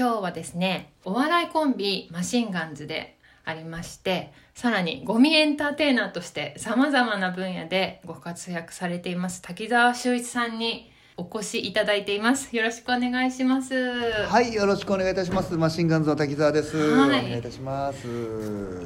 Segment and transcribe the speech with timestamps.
[0.00, 12.56] 今日はですねお笑いコンビマシンガンズでありましてさらにゴミエンターテイナーとしてさまざまな分野でご活躍されています滝沢秀一さんにお越しいただいています。
[12.56, 13.74] よろしくお願いします。
[13.74, 15.54] はいよろしくお願いいたします。
[15.54, 17.08] マシンガンズの滝沢です、はい。
[17.08, 18.08] お願いいたします。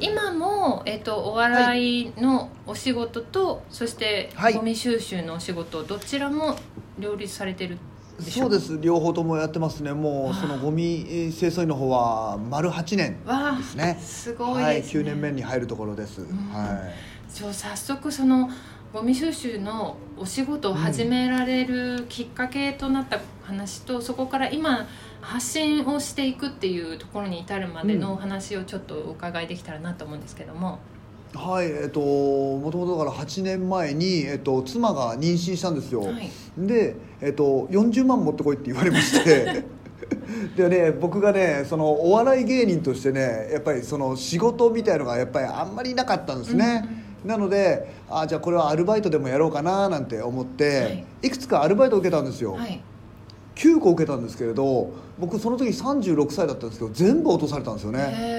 [0.01, 4.53] 今も、えっと、お笑いのお仕事と、そしてはい。
[4.53, 6.57] ゴミ収集のお仕事どちらも
[6.99, 8.79] 両立されてるでしょそうです。
[8.79, 9.93] 両方ともやってますね。
[9.93, 10.33] もうあ。
[10.33, 13.17] そのゴミ清掃員の方は丸8年
[13.57, 13.97] ですね。
[14.01, 16.25] すごいはいですね、9年目に入るところです、ん。
[16.51, 17.33] はい。
[17.33, 18.49] じゃあ早速その
[18.93, 24.87] ゴミ収集のお仕事を始められるきっかけとなった話と、そこから今
[25.19, 30.79] 発信をしていくっていうところに至るまでのお話をちょっとお伺いできたらなと思うんですけども、
[31.35, 36.31] はいえっともともとだから8年前に、えっと、妻が妊娠したんですよ、はい。
[36.57, 39.63] で、えっと、40万持ってこいって言われまして。
[40.55, 46.85] でね僕がねそのお笑い芸人としてねやっぱりその仕事みたいのがやっぱりあんまりなかったんですね、
[47.25, 51.05] なのであじゃあこれはアルバイトでもやろうかななんて思って、はい。
[51.23, 52.81] い、くつかアルバイトを受けたんですよ、はい
[53.55, 58.35] 9個受けたんですけれど僕その時36歳だったんですけど全部落とされたんですよね。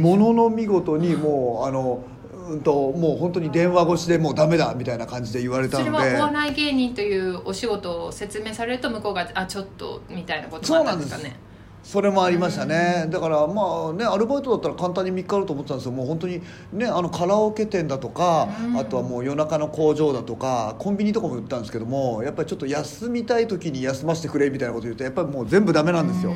[0.00, 2.02] ものの見事にもうあの
[2.48, 11.36] うんともう本当に電話越しでもうダメだみたいな感じで言われたそのでれはお笑い芸人というお仕事を説明されると向こうがあちょっとみたいなこともあったんですかね？
[11.84, 13.06] それもありましたね。
[13.10, 15.92] だからまあねアルバイトだったら簡単に3日あると思ってたんですよ。
[15.92, 16.40] もう本当に
[16.72, 18.76] ねあのカラオケ店だとか、うん。
[18.78, 26.34] あとはもう夜中の工場だとかコンビニとかも売ったんですけどもやっぱりちょっと休みたい時に休ませてくれみたいなこと言うとやっぱりもう全部ダメなんですよ、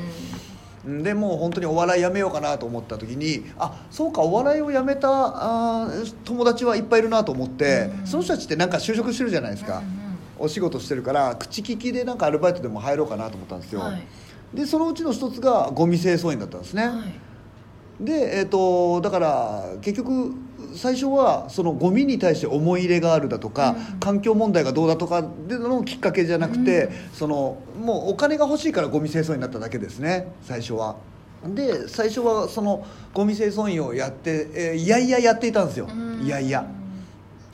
[0.85, 8.07] でもう本当にお笑いやめようかなと思った時にあそうかお笑いをやめたあー友達はいっぱいいるなと思って、うん。
[8.07, 9.83] その人たちってなんか就職してるじゃないですか、
[10.39, 14.03] お仕事してるから口利きでなんかアルバイトでも入ろうかなと思ったんですよ、はい
[14.55, 17.05] でそのうちの一つがゴミ清掃員だったんですね、は
[18.01, 18.05] い。
[18.05, 20.35] で、えー、とだから結局
[20.75, 24.01] 最初はそのゴミに対して思い入れがあるだとか、うん。
[24.01, 26.93] 環境問題がどうだとかでのきっかけじゃなくて、うん。
[27.13, 30.97] そのもうお金が欲しいからゴミ清掃員になっただけですね最初は。
[31.47, 36.23] で最初はそのゴミ清掃員をやって、えーいやいややっていたんですよ、うん。
[36.25, 36.67] いやいや。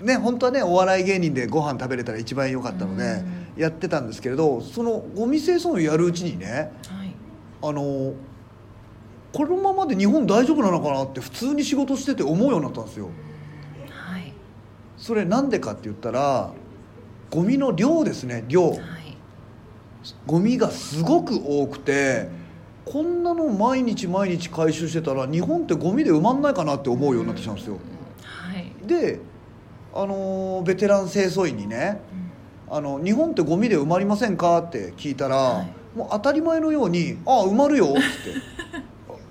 [0.00, 3.22] ね本当はねお笑い芸人でご飯食べれたら一番良かったので、
[3.56, 7.14] やってたんですけれどそのゴミ清掃員をやるうちにねはい。
[7.62, 8.14] あの
[9.32, 13.08] このままで日本大丈夫なのかなって普通に仕事してて思うようになったんですよ。
[13.90, 14.32] はい。
[14.96, 16.52] それなんでかって言ったら
[17.30, 18.70] ゴミの量ですね量。
[18.70, 18.80] はい。
[20.26, 22.28] ゴミがすごく多くて
[22.84, 27.78] こんなの毎日毎日回収してたら日本ってゴミで埋まんないかなって思うようになってきたんですよ。
[28.22, 28.72] はい。
[28.86, 29.18] で
[29.92, 32.00] あのベテラン清掃員にね
[32.76, 34.58] あの日本ってゴミで埋まりませんか？
[34.58, 35.96] って聞いたら、はい。
[35.96, 38.00] もう当たり前のように「ああ埋まるよ」って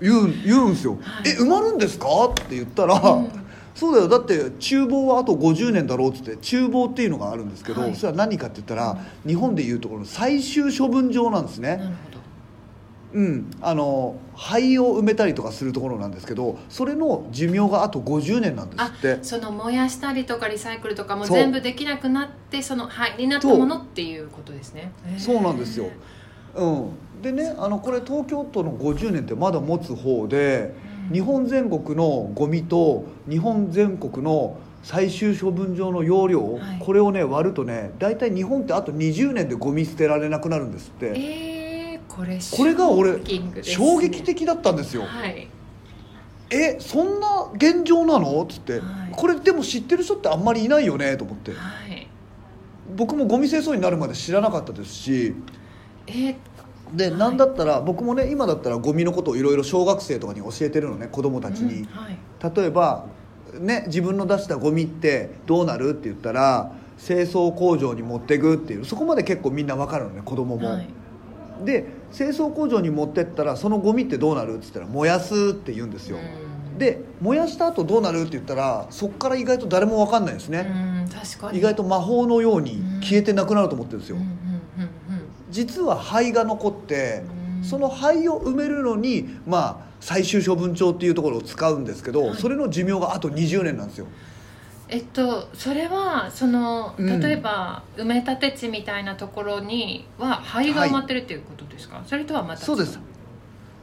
[0.00, 1.28] 言うん言うんですよ「はい。
[1.28, 3.28] え埋まるんですか?」って言ったら「うん。
[3.74, 4.08] そうだよ。
[4.08, 7.94] だって厨房はあと50年だろう」っつって厨房っていうのがあるんですけど、はい。
[7.94, 8.96] それは何かって言ったら、
[9.26, 11.82] 日本でいうところの最終処分場なんですね。
[13.14, 19.18] うん、あの灰を埋めたりとかするところなんですけどそれの寿命があと50年なんですあって。
[19.22, 24.92] その燃やしたりとかリサイクルとかも全部できなくなってその灰になったものっていうことですね。
[25.16, 25.42] そう。
[25.42, 25.86] なんですよ。
[26.56, 30.74] うん、でねあのこれ東京都の50年ってまだ持つ方で、
[31.08, 31.14] うん。
[31.14, 36.78] 日本全国のゴミと日本全国の最終処分場の容量、はい。
[36.80, 41.06] これをね割るとね大体日本ってあと20年でゴミ捨てられなくなるんですって。
[41.06, 41.53] えー、
[42.14, 43.62] これこれが俺ね。
[43.62, 45.02] 衝撃的だったんですよ。
[45.02, 45.48] はい。
[46.50, 48.40] えそんな現状なの？
[48.44, 48.82] っつって、はい。
[49.10, 51.16] これでも知ってる人ってあんまりいないよね？
[51.16, 51.50] と思って。
[51.52, 51.56] は
[51.88, 52.06] い。
[52.94, 55.34] 僕もゴミ清掃員になるまで知らなかったですし。
[56.06, 56.12] え？
[56.12, 56.36] ー、
[56.94, 57.18] で、はい。
[57.18, 62.16] なんだったら僕もね今だったらゴミのことをいろいろ小学生とかに教えてるのね子供たちに、うんはい。
[62.56, 63.06] 例えば、
[63.58, 65.90] ね、自分の出したゴミってどうなる？
[65.90, 66.70] って言ったら
[67.04, 68.84] 清掃工場に持ってくっていう。
[68.84, 70.88] そこまで結構みんな分かるのね子供も、はい
[71.64, 74.54] で清掃工場に持ってったらそのゴミってどうなる？
[74.54, 76.78] って言ったら燃やすって言うんですよ、うん。
[76.78, 81.58] で燃やした後どうなるって言ったらそこから意外と誰も分かんないですね、うん確かに。
[81.58, 84.16] 意外と魔法のように消えてなくなると思ってるんですよ、
[85.50, 87.22] 実は灰が残って
[87.58, 87.64] うん。
[87.64, 92.36] その灰を埋めるのにまあ最終処分帳っていうところを使うんですけど、はい。
[92.36, 94.06] それの寿命があと20年なんですよ
[94.88, 97.20] えっとそれはそのうん。
[97.20, 102.98] 例えば、埋め立て地みたいなところには灰が埋まってるっていうことですか、それとはまた違そうです。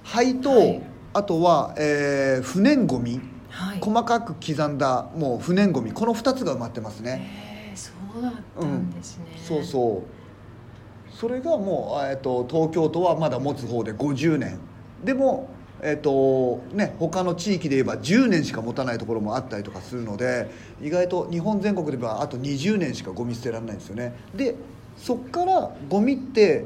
[0.03, 0.81] 灰と、はい。
[1.13, 3.19] あとは、えー不燃ごみ
[3.50, 3.80] はい。
[3.81, 7.30] 細かく刻んだもう不燃ごみこの2つが埋まってますね、
[7.68, 11.13] へえそうだったんですね、そうそう。
[11.13, 14.59] それがもう、えー、と東京都はまだ持つ方で50年。
[15.04, 15.50] でも
[15.83, 24.13] えーとね、他の地域で言えば10年しか持たないところもあったりとかするので意外と日本全国で言えばあと20年しかゴミ捨てられないんですよね。
[24.36, 24.56] で
[24.95, 26.66] そっからゴミって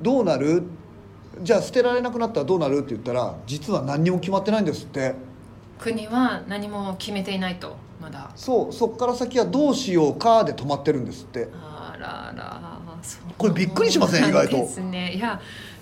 [0.00, 0.62] どうなる？
[1.42, 5.14] じゃあ捨てられなくなったらどうなるって言ったら実は何にも決まってないんですって。
[5.80, 8.30] 国は何も決めていないとまだ。
[8.36, 12.78] そうそっから先はどうしようかで止まってるんですってあらら
[13.36, 15.40] これびっくりしません意外とですねいや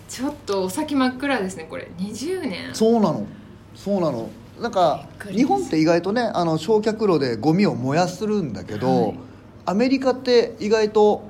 [0.08, 1.88] ちょっとお先真っ暗ですねこれ。
[1.99, 2.75] 20年。
[2.75, 3.26] そうなの。
[3.75, 4.29] そうなの。
[4.61, 9.19] なんか日本って意外とねあの焼却炉でゴミを燃やするんだけど、はい。
[9.67, 11.25] アメリカって意外と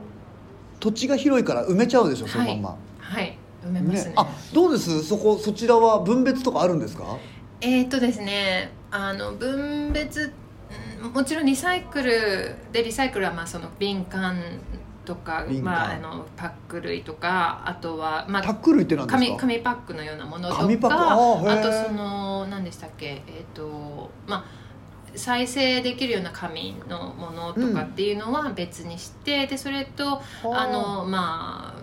[0.79, 3.39] 土地が広いから埋めちゃうでしょそのまんま、はい。
[3.67, 4.13] 埋めますね。
[4.17, 5.03] あどうです？
[5.03, 7.17] そこそちらは分別とかあるんですか？
[7.61, 10.33] えー、とですねあの分別
[11.03, 14.37] うんもちろんリサイクルでリサイクルはまあその瓶缶
[15.07, 19.25] とかまあ、あのパック類とかあとは、まあ、タック類って何ですか？
[19.25, 20.67] 紙紙パックのようなものとかあ
[21.63, 23.23] とその何でしたっけ？
[23.27, 24.45] えっ、とまあ
[25.15, 31.83] 再生できるような紙のものとかっていうのは別にして、でそれとあのまあ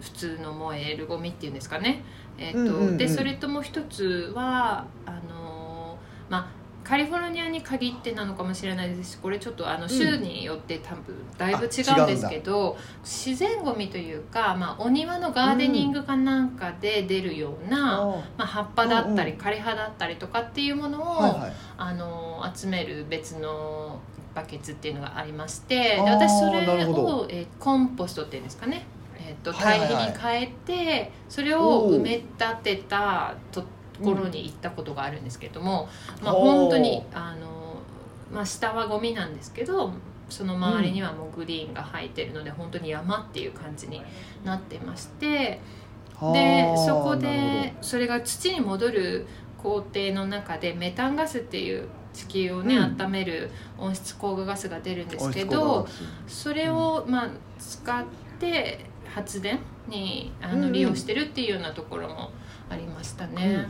[0.00, 2.04] 普通の燃えるゴミっていうんですかね、
[2.38, 2.96] えっとうんうんうん。
[2.96, 5.98] でそれともう一つはあの
[6.28, 6.59] まあ
[6.90, 18.06] カリフォルニアに限ってなのかもしれないですしこれちょっとあの州によって多分だいぶ違うんですけど、自然ゴミというか、まあ、お庭のガーデニングかなんかで出るような、あ
[18.36, 21.52] まあ、葉っぱだったりうん枯葉だったりとかっていうものを、はいはい。
[21.78, 24.00] あの集める別の
[24.34, 28.84] バケツっていうのがありましてで私それを、えーコンポストっていうんですかね、
[29.16, 30.12] えー、と堆はいはいはい。
[30.12, 33.62] 肥に変えてそれを埋め立てたと
[34.02, 35.88] ころに行ったことがあるんですけれども、
[36.22, 37.76] まあ、おー本当にあの、
[38.32, 39.92] まあ、下はゴミなんですけど
[40.28, 44.00] その周りにはもうグリーンが生えてるので、本当に山っていう感じに
[44.44, 45.60] なってまして。
[46.20, 49.26] ではあそこでそれが土に戻る
[49.56, 53.00] 工程の中でメタンガスっていう地球をね、うん。
[53.00, 55.88] 温める温室効果ガスが出るんですけほど
[56.26, 58.04] それを、まあ、使っ
[58.38, 59.58] て発電
[59.88, 60.60] にあうんうん。
[60.66, 62.30] の利用してるっていうようなところも
[62.68, 63.68] ありましたね。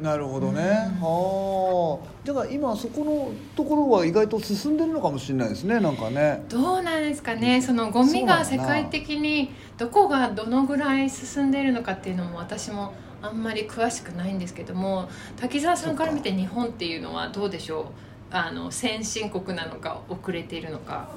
[0.00, 1.00] なるほどね、うん。
[1.02, 2.26] はあ。
[2.26, 6.44] だから今そこのところは意外と進んでるのかもしれないですねなんかね。
[6.48, 7.60] どうなんですかね。
[7.60, 17.84] そのゴミが世界的にどこがどのぐらい進んでいるのかっていうのも私もあんまり詳しくないんですけども滝沢さんから見て日本っていうのはどうでしょう？
[18.30, 21.08] あの先進国なのか遅れているのか。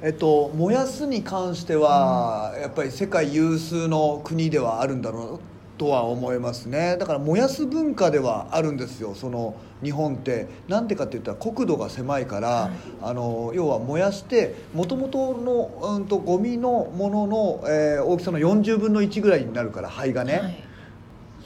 [0.00, 5.40] えっと燃やすに関しては、やっぱり世界有数の国ではあるんだろう
[5.78, 6.96] とは思いますね。
[6.98, 9.14] だから燃やす文化ではあるんですよ。
[9.14, 10.48] その日本って。
[10.68, 12.70] なんでかって言ったら国土が狭いから、はい。
[13.02, 20.64] あの要は燃やしてもともとの、うん、とゴミのものの、えー大きさの40分の1ぐらいになるから灰がね、はい。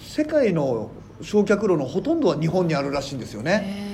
[0.01, 0.91] 世界の
[1.21, 3.63] 焼却炉のほとんどは日本にあるらしいんですよね。
[3.67, 3.93] へ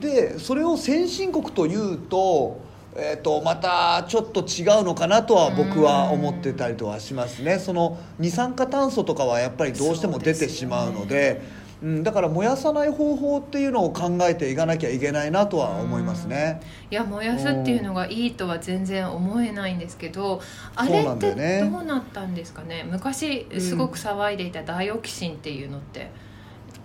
[0.00, 2.60] でそれを先進国というと,、
[2.94, 7.58] えー、とまたちょっと違うのかなとは僕は思ってたりとはしますね。
[7.58, 16.60] その二酸化炭素とかはやっぱりどうしても出てしまうのでうん、だから燃やさない方法っていうのを考えていかなきゃいけないなとは思いますね。
[16.90, 20.40] いや燃やすっていうのがいいとは全然思えないんですけど
[20.76, 22.86] あれってどうなったんですかね。
[22.88, 26.12] 昔すごく騒いでいたダイオキシンっていうのって、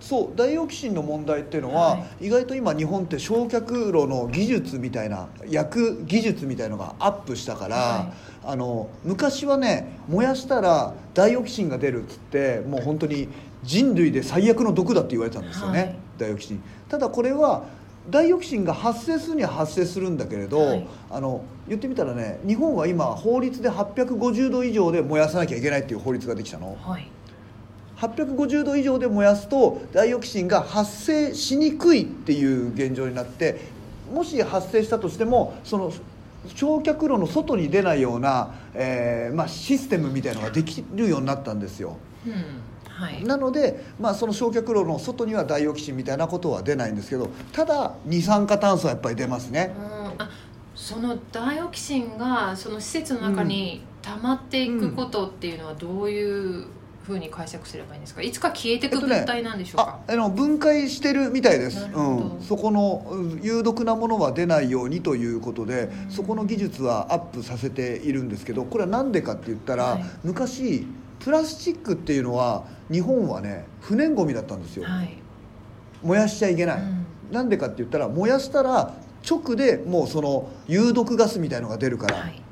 [0.00, 8.12] そうダイオキシンの問題っていうのは、は意外と今日本って焼却炉の技術みたいな焼く技術みたいのがアップしたから、は
[8.44, 13.28] あの昔はね燃やしたらダイオキシンが出るっつってもう本当に
[13.64, 15.96] 人類で最悪の毒だって言われてたんですよね、はい。
[16.18, 17.64] ダイオキシンただこれは
[18.08, 20.86] ダイオキシンが発生するには発生するんだけれど、はい。
[21.10, 26.76] あの言ってみたらね日本は今法律で850度以上で燃やさなきゃいけないっていう法律ができたの。
[26.80, 27.10] はい
[27.98, 33.60] 850度以上で燃やすとダイオキシンが発生しにくいっていう現状になって
[34.12, 35.92] もし発生したとしてもその
[36.54, 41.96] 焼却炉の外に出ないような、えーまあ、システムみたいのができるようになったんですよ。
[42.26, 42.32] うん。
[42.88, 43.22] はい。
[43.24, 49.74] なので、まあ、その焼却炉の外にはダイオキシンみたいなことは出ないんですけどただ二酸化炭素はやっぱり出ますね。
[49.76, 50.22] うん。
[50.22, 50.30] あ
[50.74, 56.66] そのダイオキシンがその施設の中に溜まっていくことっていうのはどういう
[57.08, 58.20] ふうに解釈すればいいんですか？
[58.20, 61.86] いつか消えていく物体なんでしょうか、ああの分解してるみたいです。
[61.86, 66.10] うん、そこのうん有毒なものは出ないようにということでうん。
[66.10, 70.04] そこの技術はアップさせているんですけどこれは何でかって言ったら、はい。
[70.22, 70.86] 昔
[71.20, 75.16] プラスチックっていうのは日本はね不燃ごみだったんですよ、はい、
[76.02, 77.06] 燃やしちゃいけない、うん。
[77.32, 78.94] なんでかって言ったら燃やしたら
[79.28, 82.42] 直でもうその有毒ガスみたいのが出るから、はい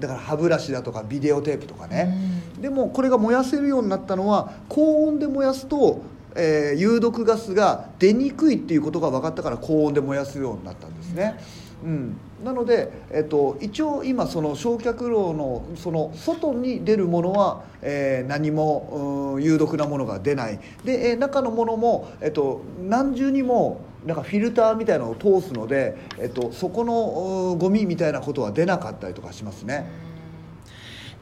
[0.00, 2.16] だから歯ブラシだとかビデオテープとかね、
[2.60, 6.02] でもこれが燃やせるようになったのは高温で燃やすと、
[6.34, 11.38] えー有毒ガスが出にくいっていうことが分かったから高温で燃やすようになったんですね。
[11.84, 20.58] うん、なので、えっと、一応今その焼却炉のその外に出るものは、えー何もうん有毒なものが出ない。
[20.84, 29.86] で、えー中のものも、えっと、何重にもなんかフィルターみたいなのを通すので、えっと、そこのうんゴミみたいなことは出なかったりとかしますね。
[30.02, 30.08] うん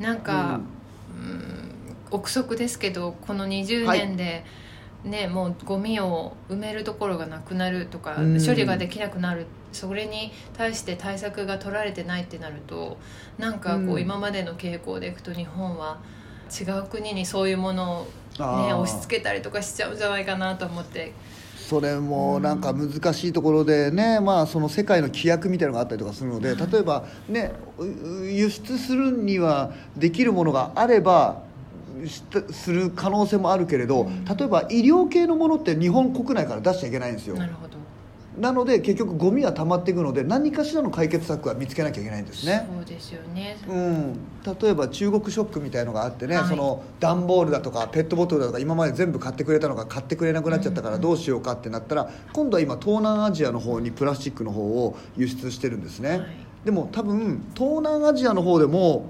[0.01, 0.61] なんか、
[1.11, 1.73] うん。
[2.11, 4.45] 憶測ですけどこの20年で、
[5.05, 8.45] ね、もうゴミを埋めるところがなくなるとか、うん。
[8.45, 9.47] 処理ができなくなる。
[9.73, 12.97] それに対して対策が取られてないってなると
[13.37, 14.01] なんかこう、うん。
[14.01, 15.99] 今までの傾向でいくと日本は
[16.59, 18.07] 違う国にそういうもの
[18.39, 21.13] を、ね、押し付けたりとかしちゃうんじゃないかなと思って
[21.69, 27.85] それもなんか難しいところでね、まあ、その世界の規約みたいなのがあったりとかするので例えば、ね、う
[28.25, 31.43] 輸出するにはできるものがあれば
[32.53, 34.09] する可能性もあるけれど
[34.39, 37.37] 例えば医療系のものって日本国内から出しちゃいけないんですよ。
[37.37, 37.86] なるほど
[38.39, 42.69] なので結局ゴミは溜まっていくので何かしらの解決策は見つけなきゃいけないんですね。
[42.71, 44.15] そうですよね、うん、
[44.61, 46.49] 例えば中国ショックみたいのがあってね、はい。
[46.49, 56.29] その段ボールだとかペットボトルだとか今まで全部買ってくれたのが買ってくれなくなっちゃったからどうしようかってなったら今度は今東南アジアの方にプラスチックの方を輸出してるんですね、はい。
[56.65, 59.07] でも多分東南アジアの方でも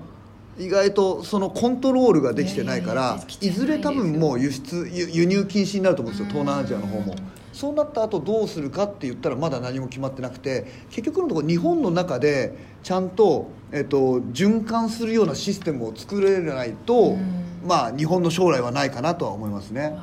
[0.59, 7.13] 意外とそのコントロールができてないからいいずれ多分もう輸出輸輸入禁止になると思うんですよ東南アジアの方も。
[7.13, 17.45] うんそうなった後どうするかって言ったらまだ何も決まってなくて結局のところ日本の中でちゃんと、えっと、循環するようなシステムを作れないと、うん。
[17.67, 19.97] まあ日本の将来はないかなとは思いますね。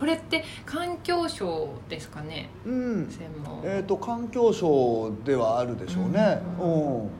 [0.00, 2.50] これって環境省ですかね？
[2.66, 3.08] うん。
[3.08, 3.60] 専門。
[3.62, 7.10] えー、と環境省ではあるでしょうね、ううん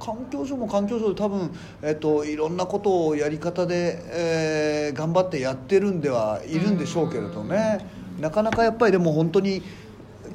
[0.00, 1.50] 環境省も環境省で多分、
[1.82, 7.86] えっといろんなことをやり方で、えー頑張ってやってるんではいるんでしょうけれどね、
[8.20, 9.62] なかなかやっぱりでも本当に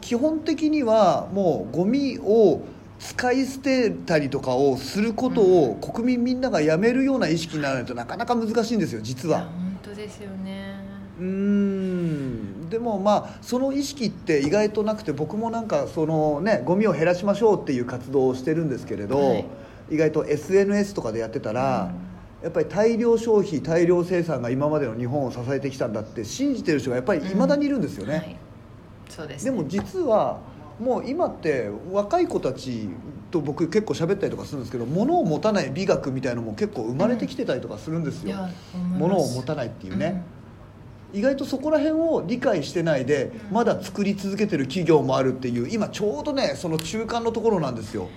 [0.02, 2.62] 基本的にはもうゴミを
[3.00, 9.42] 使い捨てたりとかをすることを国民みんながやめるような意識にならないとなかなか難しいんですよ実は。
[9.42, 10.76] 本当ですよね。
[11.20, 12.70] うーん。
[12.70, 19.46] でもまあその意識って意外となくて僕もなんかそのねゴミを減らしましょうっていう活動をしてるんですけれど、はい。
[19.92, 21.92] 意外と SNS とかでやってたら、
[22.46, 28.38] やっぱり大量消費大量生産が今までの日本を支えてきたんだって信じてる人がやっぱりいまだにいるんですよね、はい、
[29.10, 30.40] そうですね、でも実は
[30.80, 32.88] もう今って若い子たち
[33.32, 39.00] と僕結構喋ったりとかするんですけど物を持たない美学みたいのも結構生まれてきてたりとかするんですよ、いや思います。
[39.00, 40.22] 物を持たないっていうね、
[41.14, 48.08] 意外とそこら辺を理解してないでまだ作り続けてる企業もあるっていう今ちょうどねその中間のところなんですよ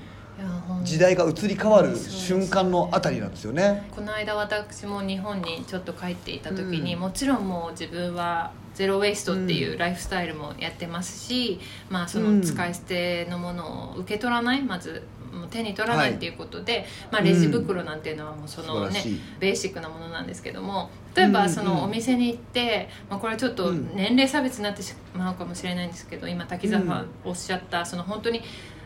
[0.84, 3.88] 時代が移り変わる瞬間のあたりなんですよね。
[3.94, 7.00] この間私も日本にちょっと帰っていた時に、うん。
[7.00, 11.58] もちろんもう自分はゼロ・ウェイストっていうライフスタイルもやってますし、
[11.90, 15.02] まあ、その使い捨てのものを受け取らないまず
[15.32, 19.20] もう手に取らないっていうことで、まあ、レジ袋なんていうのはもうそのね、素晴らしい。
[19.40, 21.42] ベーシックなものなんですけども例えうんうん。
[21.42, 23.90] ばそのお店に行って、まあ、これはちょっとうん。
[23.94, 27.06] 年齢差別になってしまうかもしれないんですけど今滝沢さん。
[27.24, 28.42] おっしゃったその本当に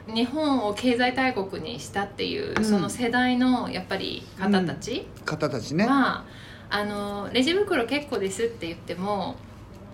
[0.06, 2.64] 日本を経済大国にしたっていう、うん。
[2.64, 6.24] その世代のやっぱり方たち方たちね、は、
[6.70, 9.36] あのレジ袋結構ですって言っても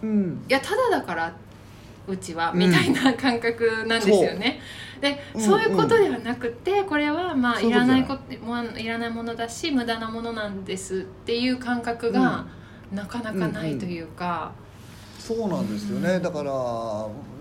[0.03, 0.45] うん。
[0.49, 1.35] いやただだから
[2.07, 2.59] うちはうん。
[2.59, 4.61] みたいな感覚なんですよね。
[5.00, 12.47] で、うんそういうことではなくてこれはまあいらないこともういらないものだし無駄なものなんですっていう感覚が
[12.93, 14.53] なかなかないというか、
[15.19, 16.19] そうなんですよね。
[16.21, 16.50] だから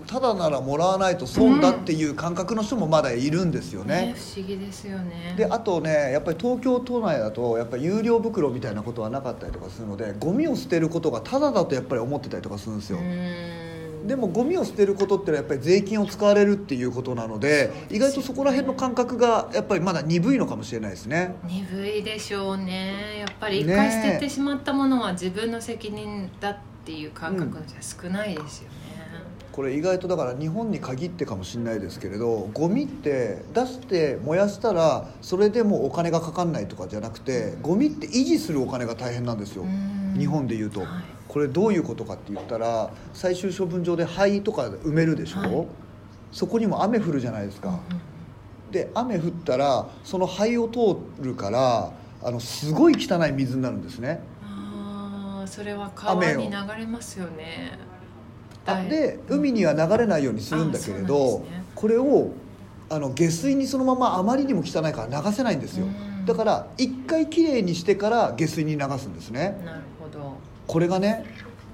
[0.08, 4.06] ただならもらわないと損だっていう感覚の人もまだいるんですよね。
[4.06, 5.34] ね不思議ですよね。
[5.36, 12.98] であとねやっぱり東京都内だとやっぱり有料袋みたいなことはなかったりとかするのでゴミを捨てることがタダだとやっぱり思ってたりとかするんですよ、
[14.06, 21.34] でもゴミを捨てることってのはやっぱり税金を使われるっていうことなので意外とそこら辺の感覚がやっぱりまだ鈍いのかもしれないですね。
[21.44, 23.18] 鈍いでしょうね。
[23.18, 28.77] やっぱり一ね回捨ててしまったものは自分の責任だっていう感覚じゃ少ないですよね、
[29.58, 40.14] これ意外とだから日本に限ってかもしれないですけれどゴミって出して燃やしたらそれでもうお金がかかんないとかじゃなくてゴミって維持するお金が大変なんですよ、うん。
[40.16, 40.88] 日本でいうと、はい。
[41.26, 45.66] これどういうことかって言ったら最終処分場で灰とか埋めるでしょ、はい。
[46.30, 47.80] そこにも雨降るじゃないですか、
[48.70, 51.90] で雨降ったらその灰を通るから
[52.22, 54.20] あのすごい汚い水になるんですね。
[54.40, 57.87] ああそれは川に流れますよね
[58.70, 58.88] あだい。
[58.88, 61.64] で海には流れないようにするんだけれど、ね。
[61.74, 62.32] これを
[62.90, 65.86] あの下水にそのままあまりにも汚いから流せないんですよ。
[65.86, 65.88] う
[66.22, 66.26] ん。
[66.26, 69.60] だから一回きれいにしてから下水に流すんですね。
[69.64, 70.36] なるほど。
[70.66, 71.24] これがね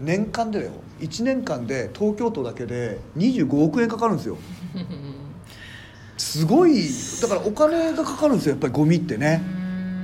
[0.00, 0.72] 年間でだよ。
[1.00, 4.36] 1年間で東京都だけで25億円かかるんですよ。
[6.16, 6.88] すごい。
[7.20, 9.42] だからお金がかかるんですよやっぱりゴミってね。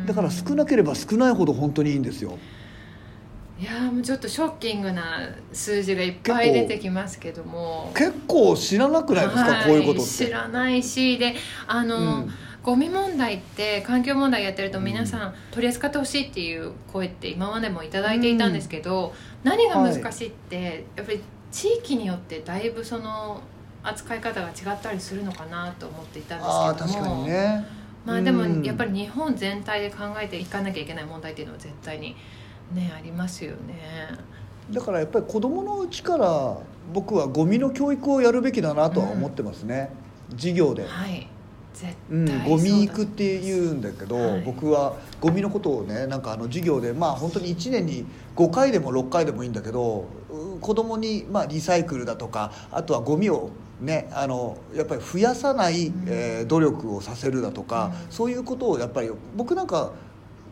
[0.06, 2.38] だから少なければ少ないほど本当にいいんですよ
[3.60, 5.20] いやーもうちょっとショッキングな
[5.52, 7.92] 数字がいっぱい出てきますけども。
[7.94, 10.10] 結構知らなくないですか、はいこういうことって。
[10.26, 11.34] 知らないしで
[11.66, 12.30] あの、うん。
[12.62, 23.40] ゴミ問題って環境問題やってると皆さん取り扱ってほしいっていう声って今までも頂いていたんですけど、何が難しいって、やっぱり地域によってだいぶその
[23.82, 26.64] 扱い方が違ったりするのかなと思っていたんですけども。
[26.64, 27.66] ああ確かにね。
[28.04, 28.62] まあでもうん。
[28.62, 32.14] やっぱり日本全体で考えていかなきゃいけない問題っていうのは絶対に
[32.72, 34.18] ねありますよね。
[34.70, 36.56] だからやっぱり子供のうちから
[36.92, 39.90] 僕はゴミの教育をやるべきだなとは思ってますね、
[40.32, 41.26] 授業で、はい。
[41.72, 44.42] 絶うん対、ゴミ育って言うんだけど、はい。
[44.42, 48.04] 僕はゴミのことをねなんかあの授業でまあ本当に1年に
[48.36, 53.50] 5回でも6回でもいいんだけどう子供にまあリサイクルだとかあとはゴミを
[53.80, 56.04] ねあのやっぱり増やさない、うん。
[56.08, 58.12] えー努力をさせるだとか、うん。
[58.12, 59.92] そういうことをやっぱり僕なんか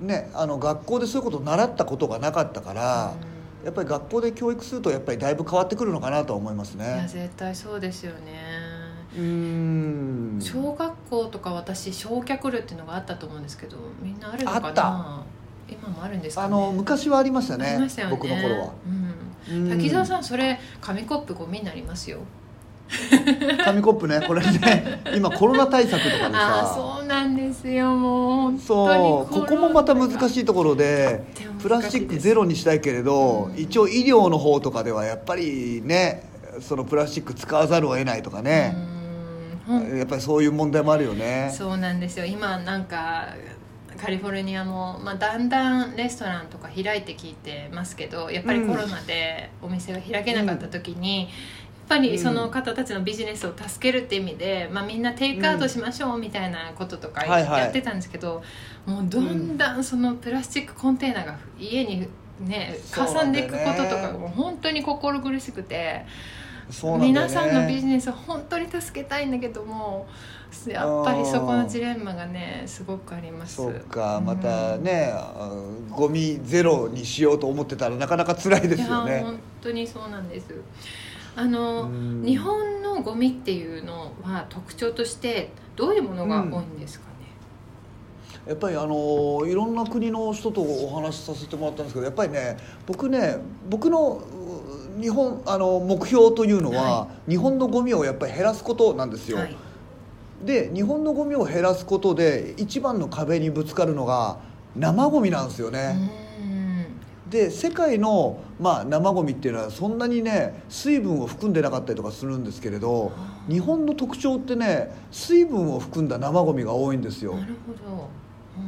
[0.00, 3.14] ねあの学校でそういうことを習ったことがなかったから、
[3.64, 7.08] やっぱり学校で教育するとやっぱりだいぶ変わってくるのかなとは思いますいやね。
[7.08, 8.40] 絶対そうですよね。
[9.14, 10.38] うーん。
[10.40, 14.68] 小学校とか私焼却炉っていうのがあったと思うんですけどみんなあるのかな？
[14.68, 15.22] あった。
[15.70, 16.46] 今もあるんですかね？
[16.46, 18.16] あの昔はありましたねありましたよね。
[18.16, 18.72] 僕の頃は。
[19.50, 20.24] うん、うん滝沢さん。
[20.24, 22.18] それ紙コップゴミになりますよ
[23.64, 25.02] 紙コップねこれね。
[25.14, 26.72] 今コロナ対策とかでさ。
[26.74, 27.94] そうなんですよ。
[27.94, 29.32] もう本そう。
[29.32, 31.24] ここもまた難いしいところで
[31.60, 33.58] プラスチックゼロにしたいけれど、うん。
[33.58, 36.22] 一応医療の方とかではやっぱりね
[36.60, 38.76] そのプラスチック使わざるを得ないとかね、
[39.68, 39.98] うん。
[39.98, 41.52] やっぱりそういう問題もあるよね。
[41.56, 42.24] そうなんですよ。
[42.24, 43.28] 今なんか
[43.98, 51.30] カリフォルニアも、まあ、だんだんレストランとか開いて聞いてますけどやっぱりコロナでお店が開けなかった時に、やっ
[51.88, 57.60] ぱりその方たちのビジネスを助けるって意味で、まあ、みんなテイクアウトしましょうみたいなこととかはいはい。
[57.62, 58.42] やってたんですけど、
[58.86, 62.08] もうどんどんそのプラスチックコンテナが家に
[62.40, 65.74] ねかさんでいくこととかがもう本当に心苦しくて。
[65.74, 66.06] ね。
[66.98, 70.06] 皆さんのビジネスを本当に助けたいんだけども
[70.66, 73.56] やっぱりそこのジレンマがねすごくあります。
[73.56, 75.50] そうかまたね、あ
[75.90, 80.46] ゴミゼロにしようと思ってたらなかなか辛いですいやよね本当にそうなんです
[81.38, 82.24] あのうん。
[82.26, 87.14] 日本のゴミっていうのは特徴としてどういうものが多いんですかね、
[88.48, 93.36] やっぱりあのいろんな国の人とお話しさせてもらったんですけどやっぱりね僕ね
[93.68, 94.20] 僕の
[94.98, 99.56] う日本あの目標というのは、は日本のゴミをやっぱり減らすことなんですよ、はい。
[100.42, 104.40] で日本のゴミを減らすことで一番の壁にぶつかるのが
[104.74, 106.27] 生ゴミなんですよね、うん
[107.30, 113.12] で世界の、まあ、生ゴミっていうのはそんなにね水分を含んでなかったりとかするんですけれど
[113.48, 117.34] 日本の特徴ってね水分を含んだ生ゴミが多いんですよ。
[117.34, 118.08] なるほど、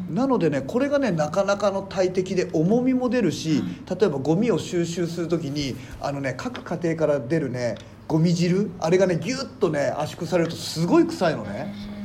[0.09, 0.15] うん。
[0.15, 7.77] なのでねこれがねなかなかの大敵で重みも出るし例えばゴミを収集する時にあのね各家庭から出るね
[8.09, 11.75] ゴミ汁あれがねギュッとね圧縮されるとすごい臭いのね。
[11.95, 12.01] うん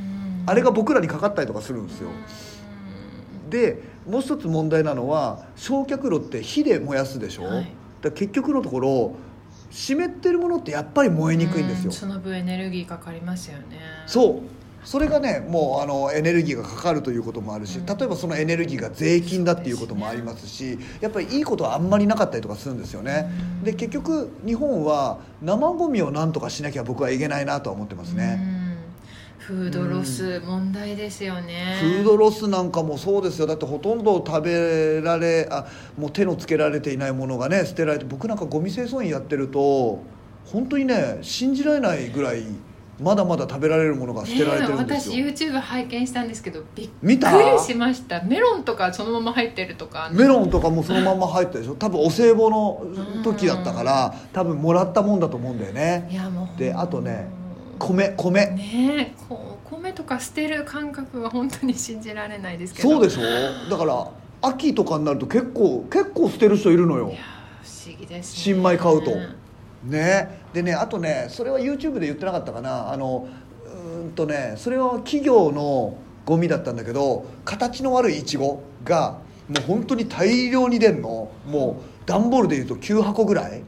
[0.45, 2.09] あれが僕らにかかったりとかするんですよ。
[3.49, 7.67] でもう一つ問題なのは焼却炉って火で燃やすでしょ、はい。
[8.01, 9.15] だ結局のところ
[9.71, 13.79] 湿ってるものってやっぱり燃えにくいんですよ、うその分エネルギーかかりますよね。
[14.05, 14.65] そう。
[14.85, 17.85] それがねもうあのエネルギーがかかるということもあるしうん。
[17.87, 23.27] 例えばそのエネルギーが税金だっていうこともありますしやっぱりいいことはあんまりなかったりとかするんですよね。
[23.59, 23.63] うん。
[23.63, 28.39] で結局日本は生ゴミをなんとかしなきゃ僕はいけないなとは思ってますね。
[28.59, 28.64] うん
[29.45, 31.77] フードロス問題ですよね。
[31.79, 33.45] フードロスなんかもそうですよ。
[33.45, 40.01] だってほとんど食べられあもう手のつけられていないものがね捨てられて僕なんかゴミ清掃員やってると
[40.45, 42.43] 本当にね信じられないぐらい
[42.99, 47.19] まだまだ食べられるものが捨てられてるんですよ、ねえ私 YouTube 拝見したんですけどびっくり
[47.60, 48.23] しました。
[48.23, 50.10] メロンとかそのまま入ってるとか。
[50.12, 51.75] メロンとかもそのまま入ったでしょ。
[51.75, 52.84] 多分お歳暮の
[53.23, 56.10] 時だったから多分もらったもんだと思うんだよね。
[56.12, 57.27] いやもうであとね
[57.79, 58.31] 米米。
[58.51, 59.15] ね
[59.69, 62.89] 米とか捨てる感覚が本当に信じられないですけど。
[62.89, 63.69] そうでしょ？
[63.69, 64.07] だから
[64.41, 67.09] 秋とかになると結構結構捨てる人いるのよ。
[67.09, 67.19] いや
[67.63, 68.39] 不思議ですね。
[68.55, 69.11] 新米買うと。
[69.85, 70.41] ね。
[70.53, 72.91] でねあとねそれは YouTube で言ってなかったかな。
[72.91, 73.27] あの
[73.65, 81.31] うーんとねそれは企業のゴミだったんだけど形の悪いイチゴがもう本当に大量に出んの。
[81.47, 83.63] もう段ボールでいうと9箱ぐらい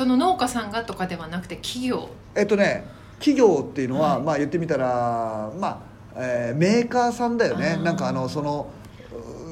[0.00, 2.08] その農家さんがとかではなくて企業。
[2.34, 2.86] えっとね
[3.18, 4.22] 企業っていうのは、はい。
[4.22, 5.78] まあ言ってみたらまあ、
[6.16, 7.78] えーメーカーさんだよね。
[7.84, 8.70] なんかあのその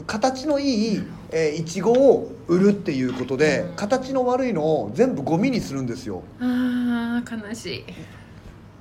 [0.00, 3.76] う形のいいえーいちごを売るっていうことでうん。
[3.76, 6.22] 形の悪いのを全部ゴミにするんですよ。
[6.40, 7.84] あー悲しい。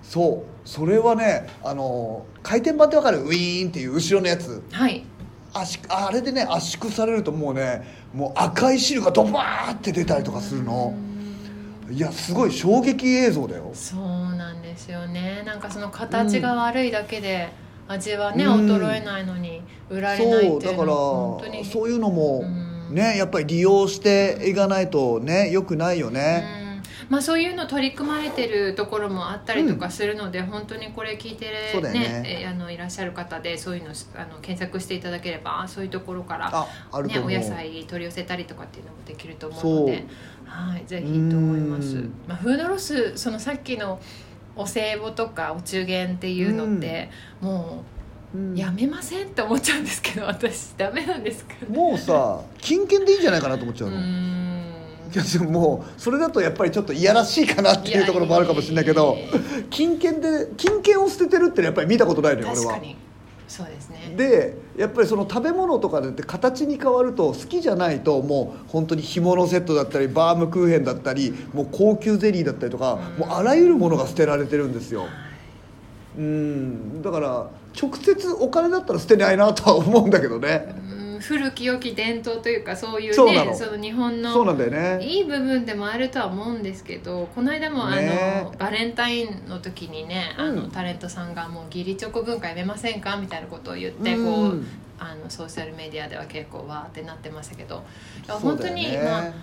[0.02, 0.70] そう。
[0.70, 3.24] それはねあの回転板ってわかる？
[3.24, 4.64] ウィーンっていう後ろのやつ。
[4.72, 5.04] はい。
[5.54, 10.96] 圧縮あれでね圧縮されるともうねもう赤い汁がドバーって出たりとかするの
[11.90, 13.72] いやすごい衝撃映像だよ。
[13.74, 14.02] そう
[14.36, 15.44] なんですよね。
[15.46, 17.50] なんかその形が悪いだけで
[17.88, 18.66] 味はね、うん。
[18.66, 20.98] 衰えないのに売られないっていうそうだからのは
[21.40, 21.66] 本当に。
[21.66, 22.96] そういうのもうん。
[22.96, 26.44] ねやっぱり利用していかないとねよくないよね。
[26.62, 26.68] うん。
[27.10, 32.24] まあ、そういうの取り組まれてるところもあったりとかするので、本当にこれ聞いてそうだよね。
[32.26, 36.68] えあのいらっしゃる方でそういうのあの検索していただければそういうところから、
[37.04, 40.06] ね、お野菜取り寄せたりとかっていうのもできると思うので、
[40.48, 41.98] はい、ぜひと思います。
[41.98, 42.14] うん。
[42.28, 44.00] まあ、フードロスそのさっきの
[44.56, 47.10] お歳暮とかお中元っていうのって、
[47.42, 47.84] も
[48.34, 48.54] うん。
[48.54, 51.76] うやめませんって思っちゃうんですけど 私ダメなんですかね。
[51.76, 54.48] もうさ金券でいいんじゃないかなと思っちゃううの、いん
[55.14, 59.18] やでももうそれだとやっぱりちょっといやらしいかなっていうところもあるかもしれないけど
[59.70, 62.74] 金券で金券を捨ててるってやっぱり見たことないのよ俺は。
[62.74, 62.98] 確かに
[63.48, 64.14] そうですね。
[64.18, 73.28] でやっぱりその食べ物とかでって形に変わると好きじゃないともう本当に干物セットだったりバームクーヘンだったりもう高級ゼリーだったりとかうん。
[73.28, 75.06] もうあらゆるものが捨てられてるんですよ。
[76.18, 77.02] うん。
[77.02, 80.87] だから直接お金だったら捨てないなとは思うんだけどね
[81.18, 83.78] うん古き良き伝統というかそういうねその。
[83.78, 85.06] 日本そうなのんだよね。
[85.06, 88.48] いい部分でもあるとは思うんですけどこの間もあの、ね。
[88.58, 90.72] バレンタインの時にねあの、うん。
[90.72, 94.26] タレントさんがもう義理チョコ文化やめませんかみたいなことを言ってうん。
[94.26, 94.64] こう
[95.00, 97.84] あのソーシャルメディアでは結構わーってなってましたけど
[98.26, 99.34] いやそう本当に、まあ、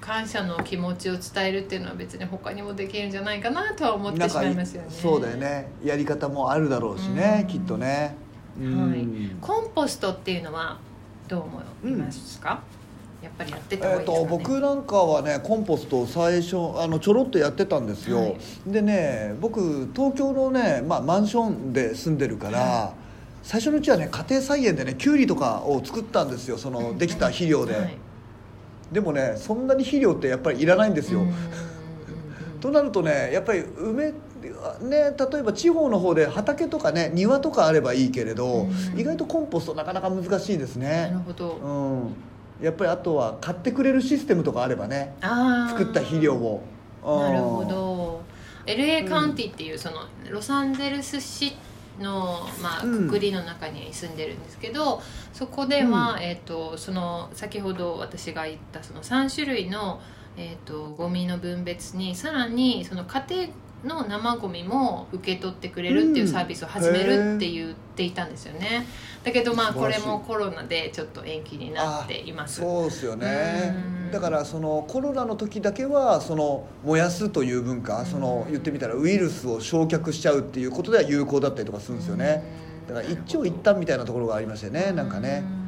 [0.00, 4.88] 感謝の気持ちを伝えるっていうのは別に他にもできるんじゃないかなとは思ってしまいますよね。
[4.90, 5.70] そうだよね。
[5.82, 7.46] やり方もあるだろうしね、うん。
[7.48, 8.14] きっとね、
[8.60, 9.38] うん。
[9.40, 10.78] コンポストっていうのは
[11.28, 12.62] どう思いますか、
[13.22, 14.28] やっぱりやってた方がいえー、いですか、ね。
[14.28, 18.38] と僕なんかはねコンポストを最初あのちょろっとやってたんですよ、はい。
[18.66, 22.94] でね僕東京のね、まあ、マンションで住んでるから、は
[23.42, 26.58] 最初のうちはね家庭菜園でねきゅうりとかを作ったんですよ。
[26.58, 27.96] そのできた肥料で、はい。
[28.90, 31.26] でもねそんなに肥料ってやっぱりいらないんですよ、うん。
[31.26, 31.36] うんうん
[32.60, 34.12] となるとねやっぱり梅
[34.80, 38.98] ね例えば地方の方で畑とかね庭とかあればいいけれど、うん。
[38.98, 42.64] 意外とコンポストなかなか難しいですなるねほど、うん。
[42.64, 46.62] やっぱりあとは買ってくれるシステムとかあればね作った肥料を。
[47.04, 47.20] うん。
[47.20, 48.20] なるほど。
[48.66, 51.56] LA カウンティっていうそのロサンゼルス市
[52.00, 53.06] の、まあ、うん。
[53.06, 55.00] くくりの中に住んでるんですけど、
[55.32, 60.00] そこでは、えー、とその先ほど私が言ったその3種類の、
[60.36, 63.48] えー、とゴミの分別にさらにその家庭
[63.84, 68.86] の生ゴミも受け取ってくれるっていうサービスを始めるって言っていたんですよね、
[69.22, 72.60] だけどまあこれもコロナでちょっと延期になっています。
[72.60, 73.74] そうですよね。
[74.04, 74.10] うん。
[74.10, 82.42] だからそのコロナの時だけはその燃やすという文化そのうん言ってみたらウイルスを焼却しちゃうっていうことでは有効だったりとかするんですよね。
[82.88, 85.44] だから一長一短みたいなところがありましたよねなんかね。
[85.52, 85.58] うん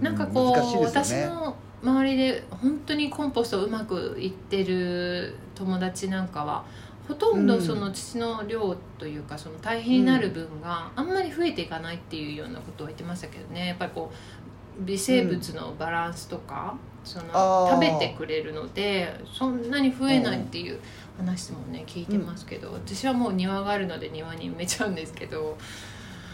[0.00, 6.64] なんかこう、難しいです私の周りで本当にコンポストうまくいってる友達なんかは
[7.08, 13.68] ほとんどその土の量というかその大変になる分があんまり増えていかないっていうようなことを言ってましたけどね。
[13.68, 20.80] やっぱりこう微生物のバランスとか、その食べてくれるのでそんなに増えないっていう
[21.16, 25.56] 話もね聞いてますけど、私はもう庭があるので庭に埋めちゃうんですけど。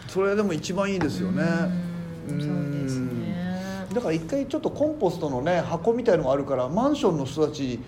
[0.08, 1.42] それでも一番いいですよね。
[2.28, 2.40] うん。
[2.40, 3.86] そうですね。
[3.92, 7.78] だから一回ちょっとコンポストのね箱みたいのがあるからマンションの人たち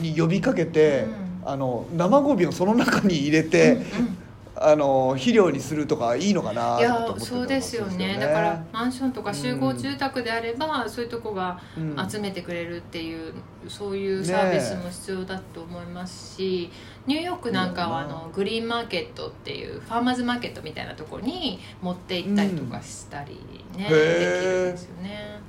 [0.00, 4.18] に呼びかけて、うあの生ゴミをその中に入れて、うんうん。
[4.56, 8.16] あの肥料にするとかいいのかないと思ってたりそうですよね。
[8.20, 12.08] だからマンションとか集合住宅であれば、そういうとこがうん。
[12.08, 13.32] 集めてくれるっていう、
[13.66, 16.70] そういうサービスも必要だと思いますし、
[17.06, 23.40] ニューヨークなんかはあのグリーンマーケットっていうファーマーズマーケットみたいなところに持って行ったりとかしたり
[23.76, 23.76] ね、うん。
[23.76, 25.40] できるんですよね。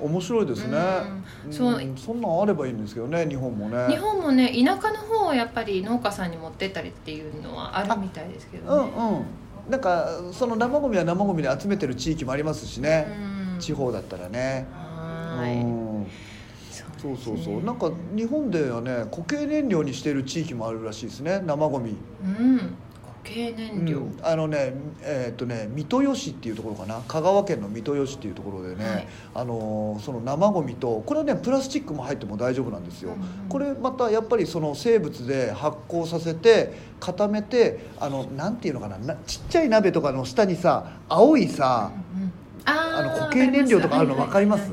[0.00, 0.78] 面白いですね、
[1.44, 1.52] うん。
[1.52, 1.74] そう。
[1.74, 1.96] うん。
[1.96, 3.86] そんなんあればいいんですけどね日本もね。
[3.88, 8.92] 日本もね田舎の方をやっぱり農家さんに持ってったりっていうのはあるみたいですけうどね。
[8.92, 9.16] ん
[9.66, 9.70] うん。
[9.70, 13.06] なんかその生ゴミは生ゴミで集めてる地域もありますしね、
[13.54, 13.60] うん。
[13.60, 14.68] 地方だったらね。
[14.72, 15.54] はい。
[15.60, 16.06] うん。
[16.98, 17.64] そうそうそう。
[17.64, 22.78] なんか日本ではね固形燃料にしてる地域もあるらしいですね生ゴミ、うん
[23.36, 24.18] うん。
[24.22, 27.02] あのねえーっとね三豊市っていうところかな。
[27.06, 29.06] 香川県の三豊市っていうところでね、はい。
[29.34, 42.32] あのーその生ゴミとこれはねプラスチックも入っても大丈夫なんですよ、うんうんこれまたやっぱりその生物で発酵させて固めてあのなんていうのかななちっちゃい鍋とかの下にさ青いさ、うんうん。
[42.64, 44.70] あの固形燃料とかあるの分かります。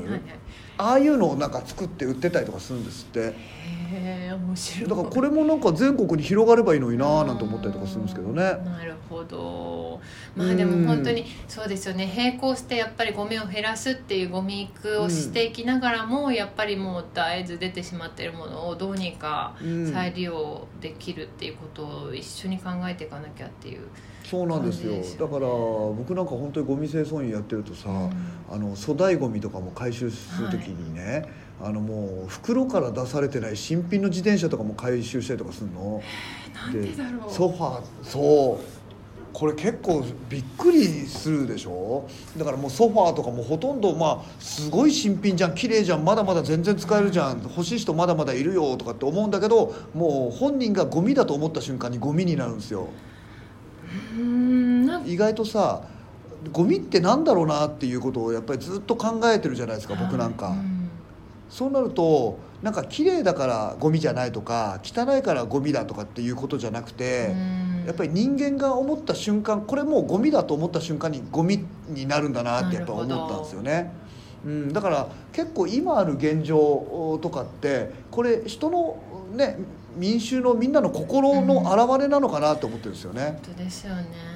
[0.78, 3.32] ああいうのをなんか作って売ってたりとかするんですって
[3.86, 4.90] へえ面白い。
[4.90, 8.42] だからこれもなんか全国に広がればいいのになーなんて思ったりとかするんですけどね。
[8.42, 10.00] なるほど。
[10.34, 12.12] まあでも本当にそうですよね。
[12.16, 19.92] 並行してやっぱりゴミを減らすっていうゴミ育をしていきながらも、やっぱりもう絶えず出てしまっているものをどうにかうん。
[19.92, 23.80] 再利用できるっていうことを一緒に考えていかなきゃっていう、
[24.24, 24.92] そうなんですよ。
[25.26, 28.12] だから僕なんか本当にゴミ清掃員やってるとさ、うん。
[28.48, 31.24] あの粗大ゴミとかも回収する時にね、
[31.62, 36.02] あのもう袋から出されてない新品の自転車とかも回収したりとかするの？
[36.54, 37.32] なんでだろう。
[37.32, 38.64] ソファーそう。
[39.32, 42.08] これ結構びっくりするでしょ？
[42.38, 52.88] だからもうソファーとかもほとんどまあすごい新品じゃん綺麗じゃんまだまだ全然使えるじゃん欲しい人まだまだいるよとかって思うんだけどもう本人がゴミだと思った瞬間にゴミになるんですよ。
[55.04, 55.82] 意外とさ
[56.52, 60.75] ゴミってなんだろうなっていうことをやっぱりずっと考えてるじゃないですか僕なんか、うん
[61.48, 67.66] そうなるとなんか綺麗だからゴミじゃないとか汚いからゴミだとかっていうことじゃなくて、うん。
[67.86, 73.92] やっぱり人間が思った瞬間これもうゴミだと思った瞬間にゴミになるんだなってやっぱ思ったんですよね。
[74.44, 78.98] うん、だから結構今ある現状とかってこれ人の
[79.32, 79.58] ね
[79.96, 83.38] 民衆のみんなの心の表れなのかなと思ってるんですよね。
[83.44, 84.06] 本当ですよね。
[84.34, 84.35] う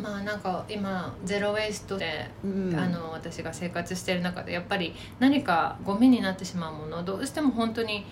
[0.00, 2.74] まあなんか今ゼロ・ウェイストで、うん。
[2.76, 8.04] あの私が生活してる中でやっぱり何かゴミになってしまうものどうしても本当に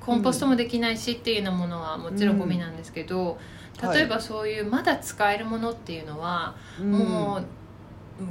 [0.00, 3.38] コンポストもできないしっていうようなものはもちろんゴミなんですけど、
[3.82, 3.90] うん。
[3.92, 7.44] 例えばそういうまだ使えるものっていうのは、うんもう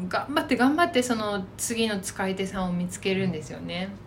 [0.07, 3.75] 頑張って頑張ってその次の使い手さんを見つけるんですよね。
[3.75, 4.04] でうん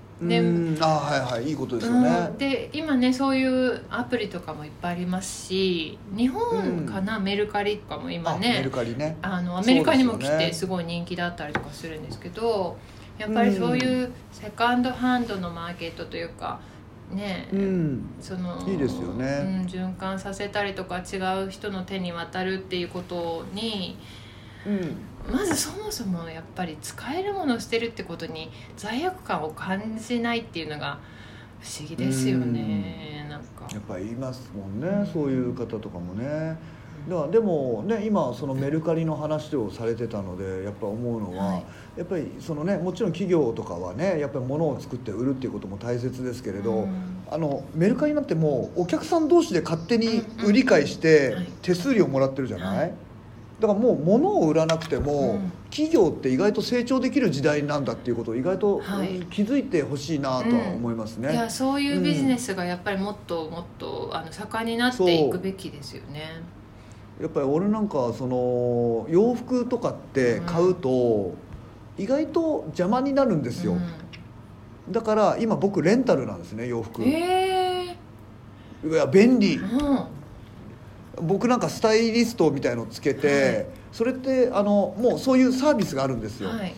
[0.81, 1.50] あはいはい。
[1.50, 2.09] いいことですよね。
[2.09, 9.16] うん、で今ねそういうアプリとかもいっぱいありますし日本かな、メルカリとかも今あメルねカリね。
[9.22, 12.76] あのアメリカにも来てすごい人気だったりとかするんですけど
[13.18, 16.61] やっぱりそういうセカンドハンドのマーケットというか
[17.11, 19.24] ね、うん、そのいいですよね。
[19.24, 23.98] うん、循環させたりとか違う人の手に渡るっていうことに
[24.66, 24.96] うん、
[25.31, 30.99] まずそもそもやっぱり使えるものをしてるってことに罪悪感を感じないっていうのが
[31.61, 33.69] 不思議ですよねなんか。
[33.73, 36.57] やっぱりいますもんね、そういう方とかもね。
[37.09, 41.64] だからでもね今そのメルカリの話をされてたのでやっぱ思うのは、はい。
[41.97, 47.19] やっぱりそのねもちろん企業とかはねやっぱり物を作って売るっていうことも大切ですけれど、うん。
[47.31, 51.49] あのメルカリなんてもうお客さん同士で勝手に売り買いしてはい。
[51.62, 52.93] 手数料もらってるじゃない、はい
[53.61, 55.53] だからもう物を売らなくても、うん。
[55.71, 58.81] 企業って意外と成長できる時代なんだっていうことを意外と、
[59.31, 61.33] 気づいてほしいなとは思いますね。
[61.33, 66.42] いやそういうビジネスがやっぱりもっともっとあの盛んになっていくべきですよね。
[67.21, 71.35] やっぱり俺なんかその洋服とかって買うと
[71.99, 73.77] 意外と邪魔になるんですよ、
[74.88, 77.97] だから今僕レンタルなんですね洋服、うん、え
[78.85, 79.59] いや便利。
[79.59, 80.17] ーうん
[81.22, 83.66] 僕なんかスタイリストみたいのつけて、はい。
[83.92, 86.74] それってあのもうそういうサービスがあるんですよ、はい。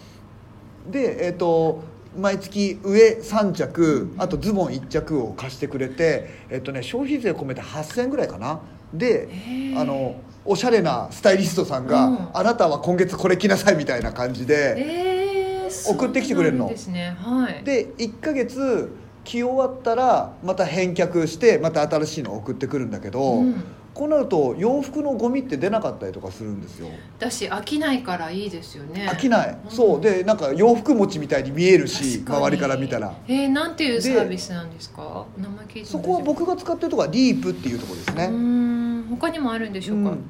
[0.90, 1.83] でえっ、と
[2.16, 8.61] 毎月上3着あとズボン1着を貸してくれて、えっとね、消費税込めて8000円ぐらいかな。
[8.92, 9.29] で
[9.76, 12.29] あのおしゃれなスタイリストさんが、うん。
[12.33, 16.68] あなたは今月これ着なさいみたいな感じで、えー、送ってきてくれるの。
[16.68, 17.16] ですね。
[17.20, 17.62] はい。
[17.64, 18.90] で1ヶ月
[19.24, 23.64] 着終わったらまた返却してまた新しいのを送ってくるんだけど、うん
[24.01, 26.89] こうなると洋服のゴミって出なかったりとかするんですよ。
[27.19, 29.07] だし飽きないからいいですよね。
[29.07, 29.71] 飽きない、うん。
[29.71, 30.01] そう。
[30.01, 33.13] でなんか洋服持ちみたいに見えるし周りから見たら。
[33.29, 35.27] えー、なんていうサでービスなんですか？
[35.37, 39.07] 名前聞そこは僕が使ってるとこはリープっていうところですうね、ーん。
[39.11, 40.25] 他にもあるんでしょうか、うん。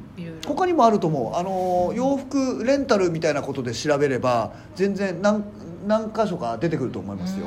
[0.44, 1.36] 他にもあると思う。
[1.36, 5.44] あの洋服レンタルみたいなことで調べれば全然何
[5.86, 7.46] 何箇所か出てくると思いますよ、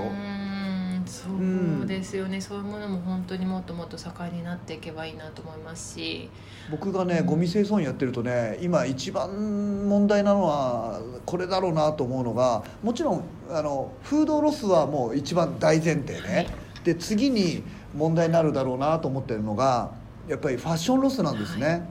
[1.14, 6.30] そうですよね、そういうものも本当にもっともっと盛んになっていけばいいなと思いますし。
[6.72, 16.48] 僕がねゴミ清掃員やってるとね今一番問題なのはこれだろうなと思うのがもちろんあのフードロスはもう一番大前提ね。
[16.84, 19.92] で次に問題になるだろうなと思ってるのが
[20.28, 21.88] やっぱりファッションロスなんですね、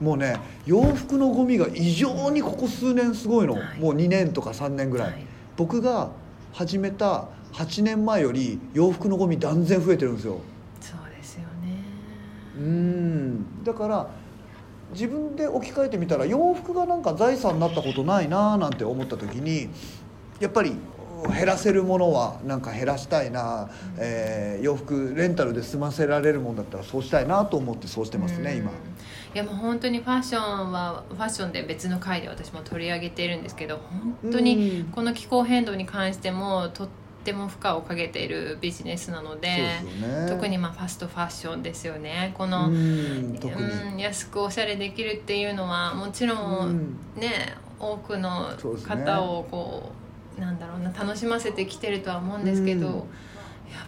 [0.00, 3.78] もうね洋服のゴミが異常にここ数年すごいの、はい。
[3.78, 5.26] もう2年とか3年ぐらい、はい。
[5.56, 6.10] 僕が
[6.52, 10.40] 始めた8年前より洋服のゴミ断然増えてるんですよ。
[10.80, 11.84] そうですよね。
[12.56, 13.64] うん。
[13.64, 14.08] だから
[14.92, 19.68] 自分で置き換えてみたら洋服がなんか財産になったことないななんて思った時に
[20.40, 20.76] やっぱり
[21.34, 28.58] 減らせるものはなんか減らしたいな、えー洋服レンタルで済ませられるもんだったらそうしたいなと思ってそうしてますね、うん。
[28.58, 28.70] 今。
[28.70, 33.78] いやもう本当にファッションはファッションで別の回で私も取り上げているんですけど
[34.22, 34.92] 本当にうん。
[34.92, 37.01] この気候変動に関してもとって
[37.32, 39.84] も負荷をかけているビジネスなのでね。
[40.28, 42.34] 特にまあファストファッションですよね。
[42.36, 43.38] この、うん
[43.98, 46.70] 安くおしゃれできるっていうのはもちろうん。
[46.70, 48.48] んね多くの
[48.86, 49.92] 方をこ
[50.38, 52.94] うなんだろうな楽しませてきてるとは思うんですけど、うん。
[52.94, 53.02] やっ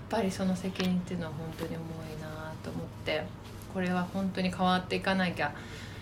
[0.08, 3.24] ぱりその責任っていうのは本当に重いなと思って
[3.72, 5.52] これは本当に変わっていかなきゃ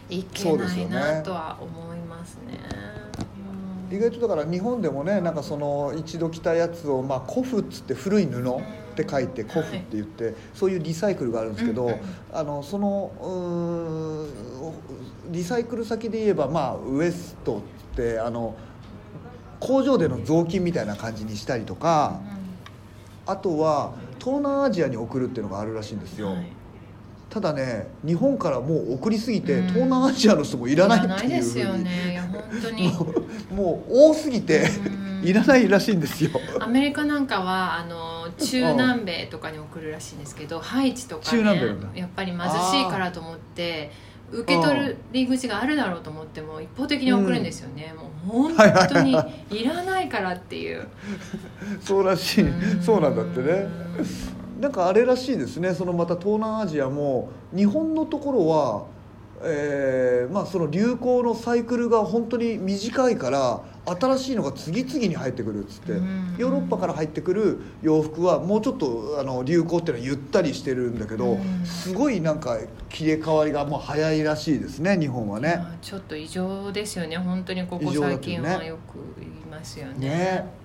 [0.09, 2.59] いけないなとは思いますね。
[3.93, 9.29] うん意外とだから日本でもねなんかその一度着たやつを、まあ、古布っつって古い布って書い。
[9.29, 12.01] て古布って言って、そういうリサイクルがあるんですけど、うんうん。
[12.33, 14.27] あのその
[15.31, 18.55] リサイクル先で言えば、まあ、ウエストってあの
[19.61, 22.21] 工場での雑巾みたいな感じにしたりとか、
[23.25, 26.62] あとは東南アジアに送るっていうのがあるらしいんですよ、はい
[27.33, 29.67] ただね日本からもう送りすぎて、うん。
[29.69, 32.93] 東南アジアの人もいらないっていうですよねいや本当に。
[33.57, 35.27] もう多すぎて、うん。
[35.27, 36.31] いらないらしいんですよ。
[36.61, 41.57] アメリカなんかはあの中南米とかに送るらしいんですけどハイチとか中ね
[41.95, 43.91] やっぱり貧しいからと思って
[44.31, 48.57] 受け取り口があるだろうと思っても一方的に送るんですよね、もう本
[48.89, 49.17] 当に
[49.51, 50.87] いらないからっていう。
[51.81, 52.45] そうらしい。
[52.45, 52.83] うん。
[52.83, 53.67] そうなんだってね
[54.63, 55.75] なんかあれらしいですね。
[55.75, 58.85] そのまた東南アジアも日本のところは、
[59.43, 66.37] えーまあ、その流行のサイクルが本当に短いから新しいのが次々に入ってくるっつってうん。
[66.39, 71.67] ヨーロッパから入ってくる洋服はもうちょっとあの流行っていうのはゆったりしてるんだけどうん。
[71.67, 72.57] すごいなんか
[72.89, 75.57] 切り替わりがもう早いらしいですね日本はね。
[75.59, 77.17] まあちょっと異常ですよね。
[77.17, 80.09] 本当にここ最近はよく言いますよね。
[80.09, 80.62] ね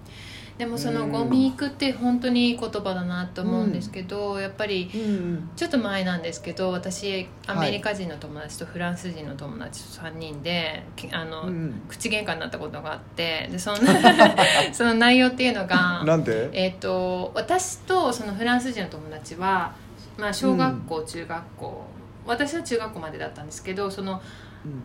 [0.58, 13.78] でもそのうんゴミ行くって本当にいい言葉だなと思うんですけど、やっぱりうんちょっと前なんですけど私アメリカ人の友達とフランス人の友達と3人できあの、うん口喧嘩になったことがあってでその
[14.74, 16.50] その内容っていうのがなんで？
[16.54, 19.76] えっ、と私とそのフランス人の友達は、
[20.17, 21.86] まあ、小学校、中学校。
[22.26, 24.20] 私は中学校までだったんですけどそのうん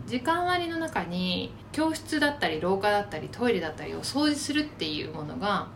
[0.05, 5.67] 時間割の中に教室だったり廊下だったりトイレだったりを掃除するっていうものが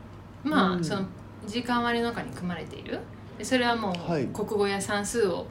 [0.43, 0.83] まあ、うん。
[0.83, 1.05] その
[1.45, 2.99] 時間割の中に組まれている。
[3.37, 4.25] でそれはもう、はい。
[4.27, 5.45] 国語や算数を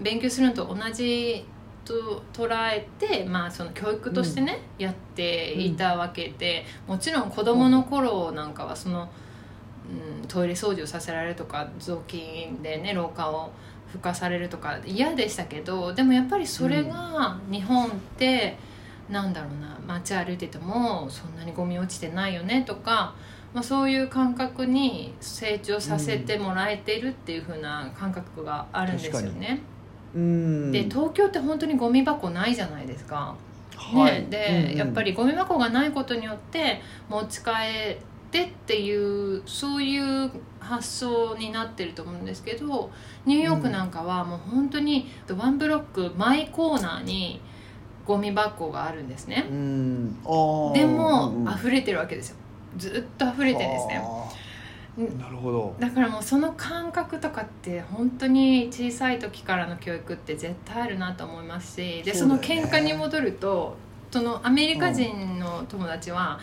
[0.00, 1.44] 勉強するのと同じ
[1.84, 9.08] と捉えて、まあ、その教育としてね、やっていたわけでもちろん子どもの頃なんかはその、
[10.22, 13.52] うん、トイレ掃除をさせられるとか雑巾でね廊下を
[13.96, 18.58] 拭かされるとか嫌でしたけどでもやっぱりそれが日本って、
[19.08, 23.14] なんだろうな街歩いててもそんなにゴミ落ちてないよねとか、
[23.54, 29.60] まあ、そういう感覚に成長させてもらえてるっていう風な感覚があるんですよね。
[30.14, 30.72] うん。
[30.72, 33.36] で東京って本当にゴミ箱ないじゃないですか。
[33.76, 34.22] はい。
[34.22, 34.76] ね、で、うんうん。
[34.78, 42.90] やっぱりゴミ箱がないことによって持ち帰ってっていうそういう発想になってると思うんですけど
[43.24, 47.40] ニューヨークなんかはもう本当にワンブロック毎コーナーに
[48.04, 49.46] ゴミ箱があるんですね。
[49.50, 50.12] うん。
[50.72, 51.52] でも、うんうん。
[51.52, 52.36] 溢れてるわけですよ。
[52.76, 54.00] ずっと溢れてるんですね。
[55.18, 55.74] なるほど。
[55.80, 62.68] だからもうその感覚とかって本当に小さい時からの教育って絶対あるなと思いますしでそ,、のそうだよね。
[62.68, 63.76] 喧嘩に戻ると
[64.10, 66.38] そのアメリカ人の友達は、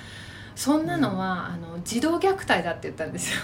[0.55, 3.41] そんなのは、あの児童虐待だって言ったんですよ。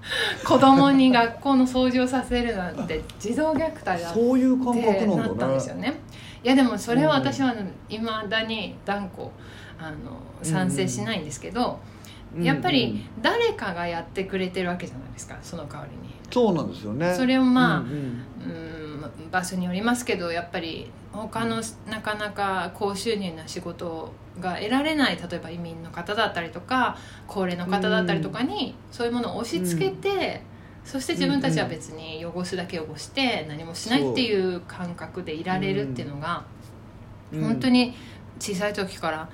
[0.44, 6.00] 子供に学校の掃除をさせるなんて児童虐待だってそういう感覚なったんですよね。
[6.42, 7.54] いやでもそれは私は
[7.88, 9.28] いまだに断固
[9.78, 9.96] あの
[10.42, 11.78] 賛成しないんですけど、
[12.40, 16.14] やっぱうんり誰かがやってくれてるわけじゃないですかその代わりに。
[16.30, 17.14] そうなんですよね。
[17.14, 17.92] それをまあうんうん。
[17.92, 17.96] う
[18.76, 18.80] ん
[19.30, 26.96] 場所によりますけどやっぱり他のなかなか高収入な仕事が得られない例えば移民の方だったりとか
[27.26, 30.42] 高齢の方だったりとかにそういうものを押し付けて、
[30.84, 36.44] そして自分たちは別に汚すだけ汚して何もしないっていう感覚でいられるっていうのが
[37.32, 37.42] うん。
[37.42, 37.94] 本当に
[38.38, 39.28] 小さい時から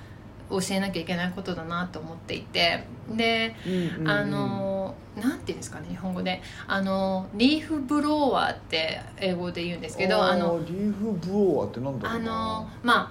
[0.50, 3.54] 教えなきゃいけないことだなと思っていてで
[3.98, 6.42] うんあのなんていうんですかね日本語で。
[6.66, 12.24] あのリーフブロワーって英語で言うんですけどあのリーフブロワーってなんだろあうな。
[12.26, 13.10] のまあ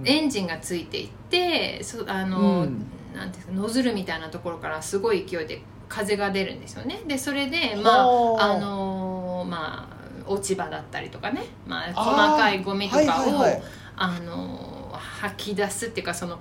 [0.00, 0.08] うん。
[0.08, 2.86] エンジンがついていてそあの、うん。
[3.14, 7.02] なんていうんですかノズルみたいなところからすごい勢いで風が出るんですよね。
[7.06, 8.52] でそれでまあはあ。
[8.54, 13.62] あのまあ落ち葉だったりとかね、まあ、細かいゴミとかを、はいはいはい。
[13.96, 16.38] あの吐き出すっていうかその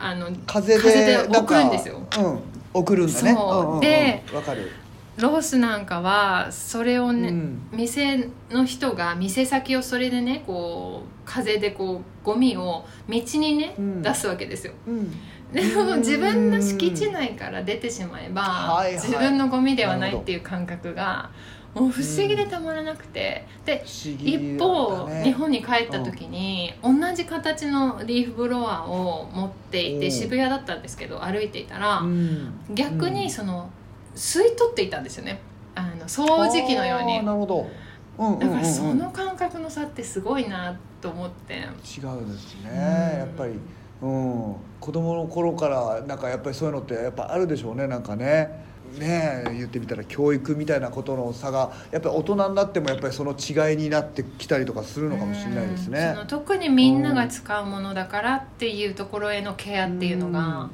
[0.00, 2.00] あの風で送るんですよ。
[2.18, 2.40] うん。
[2.72, 3.34] 送るんだね。
[3.80, 4.70] でわかる。
[5.18, 7.68] ロースなんかはそれをね、うん。
[7.72, 14.02] 店の人が店先をそれでねこう風でこうゴミを道にね、うん。
[14.02, 14.72] 出すわけですよ。
[14.86, 15.12] うん
[15.52, 18.94] でも自分の敷地内から出てしまえば、はいはい。
[18.94, 21.30] 自分のゴミではないっていう感覚が
[21.74, 32.60] もう不思議でたまらなくて、で一方、日本に帰った時に、同じ形のリーフブロワーを持っていて渋谷だったんですけど歩いていたら、うん。
[32.74, 33.70] 逆にその
[34.14, 35.40] 吸い取っていたんですよね。
[35.74, 37.24] あの掃除機のように。
[37.24, 37.70] なるほど。
[38.18, 38.38] うんうん。
[38.38, 41.54] だからその感覚の差ってすごいなと思って。
[41.54, 43.18] 違うんですね、うん。
[43.20, 43.52] やっぱり、
[44.00, 48.66] うん、子供の頃からなんかやっぱりそういうのってやっぱあるでしょうねなんかね。
[48.96, 56.16] ねえ言ってみたら教育みたいなことの差がやっぱり大人になってもやっぱりその違いになってきたりとかするのかもしれないですね。
[56.26, 60.70] 特にみんなが使うものだからっていうところへのケアっていうのが、うん。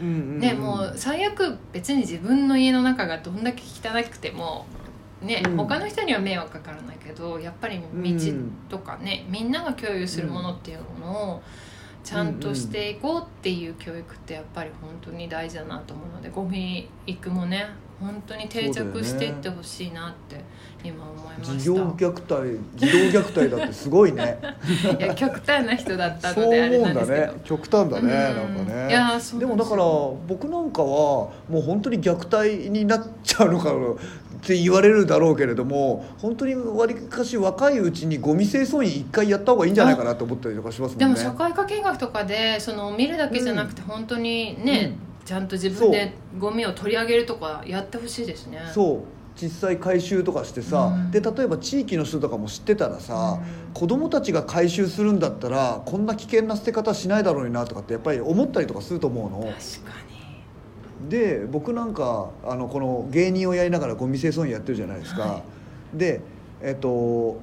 [0.00, 4.66] うんうんねもう最悪別に自分の家の中がどんだけ汚くても
[5.22, 5.56] ね、うん。
[5.56, 11.42] 他の人には迷惑かからないけどやっぱり道とかね、みんなが共有するものっていうものを
[12.04, 17.66] ちゃんとしていこうっていう教育ってやっぱり本当に大事だなと思うのでゴミ育もね
[17.98, 20.44] 本当に定着していってほしいなって
[20.82, 24.38] 今思いました、児童虐待児童虐待だってすごいね。
[24.98, 27.32] いや極端な人だったそうのであれ思うんだなんですけど。
[27.32, 27.40] ね。
[27.44, 28.56] 極端だねうん。
[28.56, 28.88] なんかね。
[28.90, 29.82] いやそうでもだから
[30.26, 33.72] 僕なんかはもう本当に虐待になっちゃうのか
[34.44, 41.06] って言われるだろうけれども本当にわりかし若いうちにゴミ清掃員一回やった方がいいんじゃないかなと思ったりとかしますもんね。
[41.06, 48.60] でも社会科見学とかでその見るだけじゃなくて本当にね、ちゃんと自分でゴミを取り上げるとかやってほしいですね。
[48.74, 48.98] そう。
[49.34, 51.10] 実際回収とかしてさ、うん。
[51.10, 53.72] で例えば地域の人とかも知ってたらさ、うん。
[53.72, 59.38] 子供たちが回収するんだったらこんな危険な捨て方しないだろうになとかってやっぱり思ったりとかすると思うの。
[59.38, 59.54] 確か
[60.06, 60.13] に
[61.08, 65.42] で僕なんかあのこの芸人をやりながらゴミ清掃員やってるじゃないですか、は
[65.92, 66.20] で
[66.62, 67.40] えっと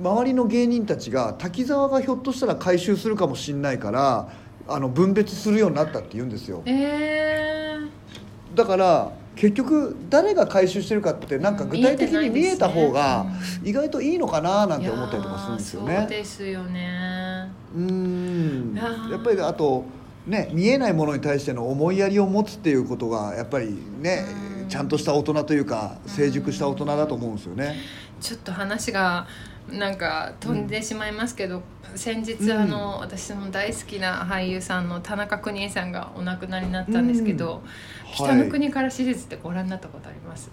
[0.00, 4.28] 周りの芸人たちが滝沢がひょっとしたら回収するかもしんないから
[4.66, 6.62] あの分別するようになったって言うんですよ。
[6.66, 13.26] えー、だから結局誰が回収してるかってなんか具体的に見えた方が
[13.62, 17.52] 意外といいのかななんて思ったりとかするんですよいやーそうねですよね。
[17.74, 17.82] うー。
[17.82, 18.74] ん
[19.10, 19.84] やっぱりあと
[20.26, 24.54] ね見えないものに対しての思いやりを持つっていうことがやっぱりねうん。
[24.68, 27.76] ちゃんとした大人というか成熟した大人だと思うんですよね。
[28.20, 29.26] ちょっと話が
[29.70, 31.62] なんか飛んでしまいますけど、
[31.94, 32.50] 先日うん。
[32.52, 37.62] あの、私の大好きな俳優さんの田中邦衛さんがお亡くなりになったんですけど
[38.08, 38.14] 「うん。
[38.14, 40.50] 北の国から手術」ってご覧になったことあります、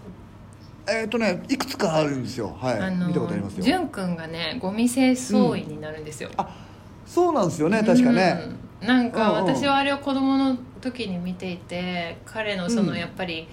[0.87, 2.55] えっ、とねいくつかあるんですよ。
[2.59, 3.63] はい、あの見たことありますよ。
[3.63, 6.49] 淳君がねゴミ清掃員になるんですよ、あ
[7.05, 8.39] そうなんですよね確かね。
[8.81, 9.55] うんなんかうんうん。
[9.55, 12.97] 私はあれを子供の時に見ていて彼のそのうん。
[12.97, 13.47] やっぱり、うん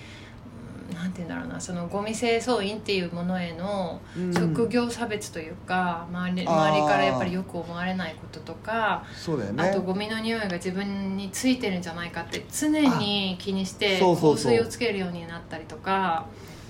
[0.94, 4.32] なんて言うんだろうなそのゴミ清掃員っていうものへのうん。
[4.34, 6.54] 職業差別というか、周りあー。
[6.54, 9.68] 周りからやっぱりよく思われないこととか、そうだよね。
[9.68, 12.68] あとゴミの匂いが自分についてるんじゃないかって常
[12.98, 16.24] に気にして香水をつけるようになったりとか。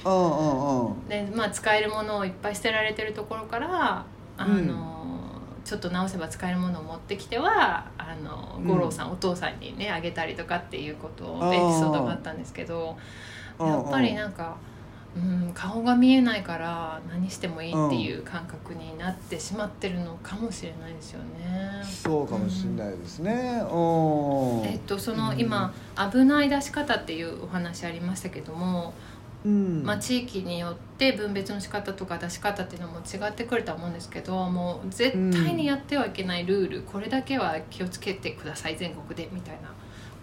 [0.05, 1.09] うんうんうん。
[1.09, 4.05] で、まあ、使えるものをいっぱい捨てられてるところから
[4.37, 5.18] あの、
[5.69, 12.97] ちょっと直せば使えるものを持ってきてはあのうん五郎さん、お父さんにねあげたりとかっていうことエピソードがあったんですけど
[13.59, 14.57] うんうんやっぱりなんか。
[15.17, 21.83] うん、顔が見えないから何してもいいっていう感覚になってしまってるのかもしれないですよね。
[21.83, 23.33] そうかもしれないですね。
[23.69, 24.67] うん。
[24.67, 25.73] えっと、そのうん今
[26.13, 28.93] 危ない出し方っていうお話ありましたけども、
[29.45, 29.83] うん。
[29.85, 39.69] まあ、地域によって分別の仕方とか出し方っていうのも違ってくるとは思うんですけどもう絶対にやってはいけないルール、これだけは気をつけてください全国でみたいな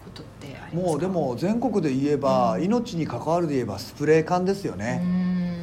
[0.04, 0.82] ことってありますか？
[0.82, 2.64] もうでも全国で言えば、うん。
[2.64, 4.98] 命に関わるで言えばスプレー缶ですようね。
[4.98, 5.56] ん。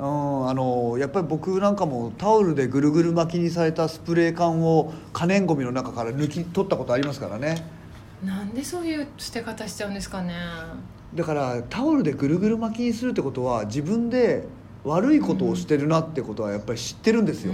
[0.00, 7.62] うん、あのやっぱり僕なんかもタオルでぐるぐる巻きにされたスプレー缶を可燃ごみの中から抜き取ったことありますからね。
[8.24, 10.34] なんでそういう捨て方しちゃうんですかね
[11.14, 14.44] だからタオルでぐるぐる巻きにするってことは自分で
[14.84, 17.52] 悪いことをしてるなってことはやっぱり知ってるんですよ、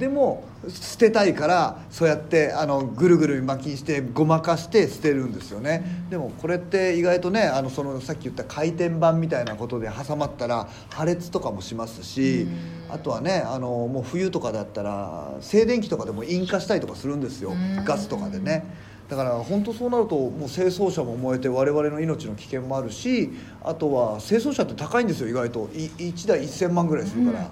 [0.00, 12.48] でも捨てたいからそうやってあのぐるぐる巻きにしてごまかして捨てるんですよね、でもこれって意外とねあのそのさっき言った回転板みたいなことで挟まったら破裂とかもしますし、
[12.88, 17.52] あとはねあのもう冬とかだったら静電気とかでも引火したりとかするんですよ、
[17.84, 18.89] ガスとかでね。
[19.10, 25.66] だから本当そうなるともう清掃車も燃えて我々の命の危険もあるしあとは清掃車って高いんですよ意外と。
[25.66, 27.40] 1台1000万ぐらいするから。
[27.40, 27.46] うん。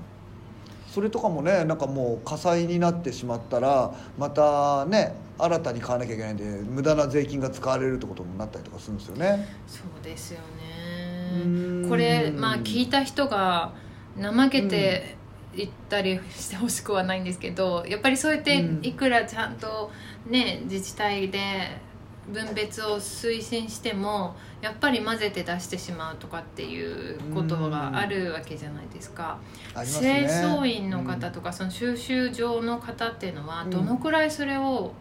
[0.88, 9.46] それとかもねなんかもう火災になってしまったらまたね新たに買わなきゃいけないんで無駄な税金が使われるってことになったりとかするんですよね。
[9.66, 11.88] そうですよね。
[11.88, 13.72] これまあ聞いた人が
[14.16, 15.17] 怠けて
[15.56, 19.90] 言ったりしてほしくはないんですけどやっぱりそうやっていくらちゃんと
[20.26, 21.40] ね自治体で
[22.32, 29.38] 分別を推進してもやっぱり混ぜて出してしまうとかっていうことがあるわけじゃないですか。
[29.84, 34.92] すね、清掃員の方とか、その収集場の方っていうのはどのくらいそれを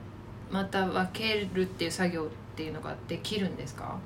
[0.51, 2.25] また分けるっていう作業っ
[2.55, 3.97] ていうのができるんですか？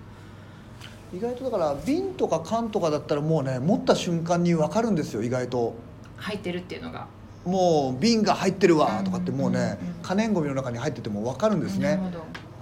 [1.13, 5.75] 意外とだから瓶とか缶とかだったらもうね持った瞬間に分かるんですよ意外と
[6.22, 7.07] 入ってるっていうのが。
[7.45, 11.99] もう瓶が入ってるわとかってもうね可燃ごみの中に入ってても分かるんですね。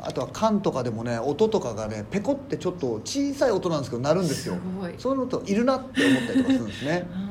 [0.01, 4.55] あとは缶とかでもね音とかがねペコってちょっと小さい音なんですけど鳴るんですよ。
[4.97, 5.17] そうい。
[5.17, 7.07] うのといるなって思ったりとかするんですね。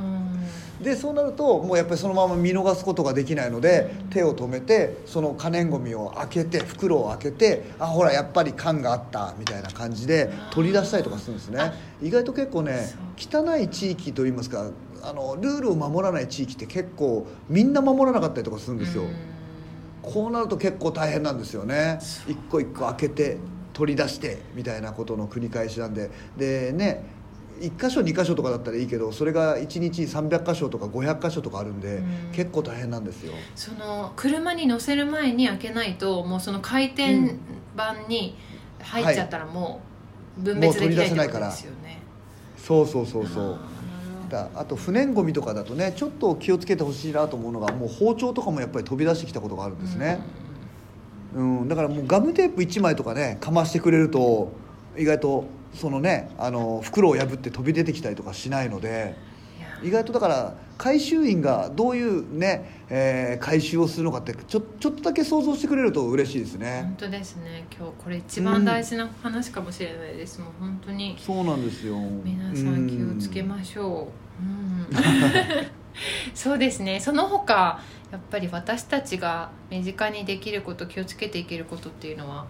[0.83, 11.73] でそうなるともうやっぱりそのまま見逃すことができないので手を止めてその可燃ごみを開けて袋を開けてあほらやっぱり缶があったみたいな感じで取り出したりとかするんですね。
[12.01, 14.71] 意外と結構ね汚い地域といいますか
[15.03, 19.05] あのルールを守らない地域って結構みんな守らなかったりとかするんですよ。
[20.03, 21.99] こうなると結構大変なんですよね。
[22.27, 23.39] 一個一個開けて
[23.73, 26.11] 取り出してみたいなことの繰り返しなんで。
[26.37, 27.19] でね
[27.61, 33.33] 1箇所2箇所とかだったらいいけどそれが1日300箇所とか500箇所とかあるんで、うん、結構大変なんですよ。
[33.57, 37.35] その車に乗せる前に開けないともうその回転
[37.75, 38.37] 板に
[38.81, 39.81] 入っちゃったらも
[40.39, 42.01] う分別できないってことですよね、
[42.57, 43.59] そうそうそうそう
[44.29, 50.21] だあと不燃ごみとかだとねちょっと気をつけてほしいなと思うのがもう包丁とかもやっぱり飛び出してきたことがあるんですね、
[51.35, 54.53] うん、うん、だからもうガムテープ1枚とかねかましてくれると
[54.97, 59.17] 意外とそのねあの袋を破って飛び出てきたりとかしないので
[59.83, 66.83] 意外とだから回収員がどういうね、えー、回収をするのかってちょちょっとだけ想像してくれると嬉しいですね。
[66.85, 67.67] 本当ですね。
[67.77, 71.17] 今日これ一番大事な話かもしれないです、うん、もう本当に。
[71.19, 71.99] そうなんですよ。
[72.25, 74.09] 皆さん気をつけましょ
[74.41, 74.87] う、うん、
[76.35, 77.01] そうですね。
[77.01, 77.81] その他
[78.13, 82.47] やっぱり私たちが身近にできること気をつけていけることっていうのは。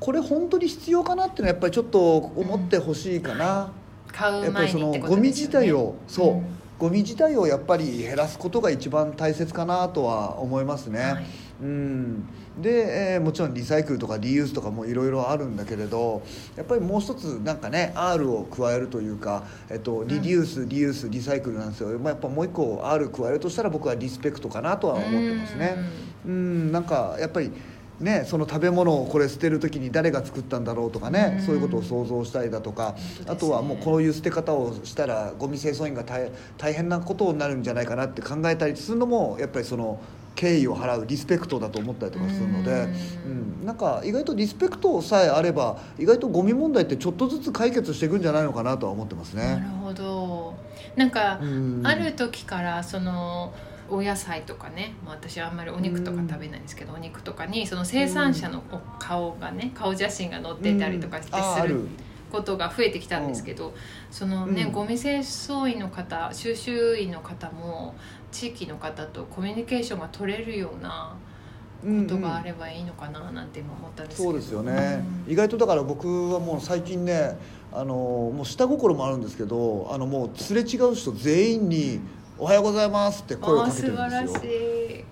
[0.00, 3.83] これ本当に必要かなっていうのはやっぱりちょっと思ってほしいかな、うん、買う前に、ね、
[4.16, 6.44] やっぱりそのゴミ自体をそう、うん、
[6.78, 11.24] ゴミ自体をやっぱり減らすことが一番大切かなとは思いますね、はい、
[11.62, 12.28] うん。
[12.60, 16.22] で、えー、もちろんリサイクルとかリユースとかもいろいろあるんだけれど
[16.56, 25.76] やっぱりもう一つなんかね R を加えるというか、えっと、リデュース、リユースリサイクルなんですよ、まあ、やっぱもう一個 R 加えるとしたら僕はリスペクトかなとは思ってますね。
[26.26, 26.72] うん。
[26.72, 27.50] なんかやっぱり
[28.04, 39.98] ね、その食べ物をこれ捨てる時に誰が作ったんだろうとかね、そういうことを想像したりだとか、ね、あとはもうこういう捨て方をしたらゴミ清掃員が大大変なことになるんじゃないかなって考えたりするのもやっぱりその
[40.34, 42.88] 敬意を払うリスペクトだと思ったりとかするので、
[43.26, 43.28] う
[43.62, 49.42] ん、なんか意外とリスペクトさえあれば意外とゴミ問題ってちょっとずつ解決していくんじゃないのかなとは思ってますね。
[49.42, 50.54] なるほど。
[50.96, 51.40] なんか、
[51.82, 53.52] ある時からその
[53.90, 58.62] お野菜とかね、まあ、私はあんまりお肉とか食べないんですけど、お肉とかにその生産者の
[58.98, 61.86] 顔がね顔写真が載ってたりとかしてする。
[62.34, 63.74] ことが増えてきたんですけど、
[64.10, 67.94] そのね、ゴミ清掃員の方収集員の方も
[68.32, 71.16] 地域の方とコミュニケーションが取れるような
[71.80, 77.38] ことがあればいいのかななんて今思ったんですけど、そうですよね、うん、意外とだから僕はもう最近ね
[77.72, 82.00] あのもう下心もあるんですけどあのもうすれ違う人全員に
[82.38, 85.04] 「おはようございます」って声をかけてるんですよ。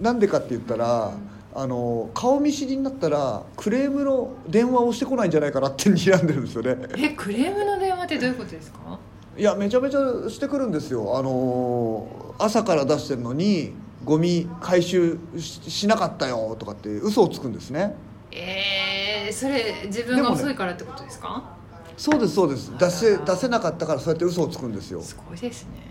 [0.00, 1.12] なんでかって言ったら、
[1.54, 6.76] あの顔見知りになったらクレームの電話をしてこないんじゃないかなって睨んでるんですよね。
[6.96, 8.98] えクレームの電話ってどういうことですか？
[9.36, 11.18] いやめちゃめちゃしてくるんですよ。
[11.18, 13.74] あの朝から出してるのに
[14.04, 17.94] ゴミ回収しなかったよとかって嘘をつくんですね。
[18.32, 21.44] えー、それ自分が遅いからってことですか、
[21.86, 22.72] ね、そうですそうです。
[22.78, 25.02] 出せ出せなかったからそうやって嘘をつくんですよ。
[25.02, 25.89] すごいですね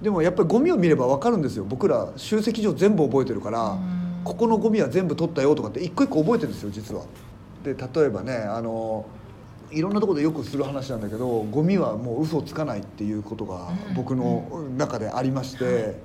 [0.00, 1.64] でもやっぱりゴミを見れば分かるんですよ。
[1.64, 3.78] 僕ら集積所全部覚えてるから
[4.24, 7.04] ここのゴミは全部取ったよとかって一個一個覚えてるんですよ実は。
[7.64, 9.06] で例えばねあの
[9.72, 15.96] いろんなところでよくする話なんだけどゴミはもう嘘をつかないっていうことが僕の中でありまして、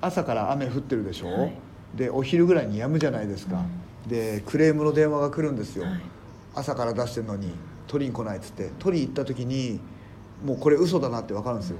[0.00, 1.52] 朝から雨降ってるでしょ、はい。
[1.94, 3.64] でお昼ぐらいに止むじゃないですか、
[4.06, 6.00] でクレームの電話が来るんですよ、はい。
[6.54, 7.52] 朝から出してるのに
[7.86, 8.70] 取りに来ないっつって。
[8.78, 9.78] 取りに行った時に
[10.42, 11.76] もうこれ嘘だなって分かるんですよ、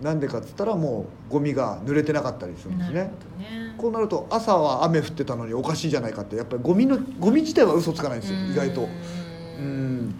[0.00, 3.12] なんでかっつったらもうゴミが濡れてなかったりするんですね。
[3.38, 3.74] ね。
[3.76, 8.82] こうなると朝は雨降ってたのにおかしいじゃないかってやっぱりゴミのゴミ自体は嘘つかないんですよ意外と。
[8.82, 8.86] う
[9.58, 10.08] うん。
[10.08, 10.14] ん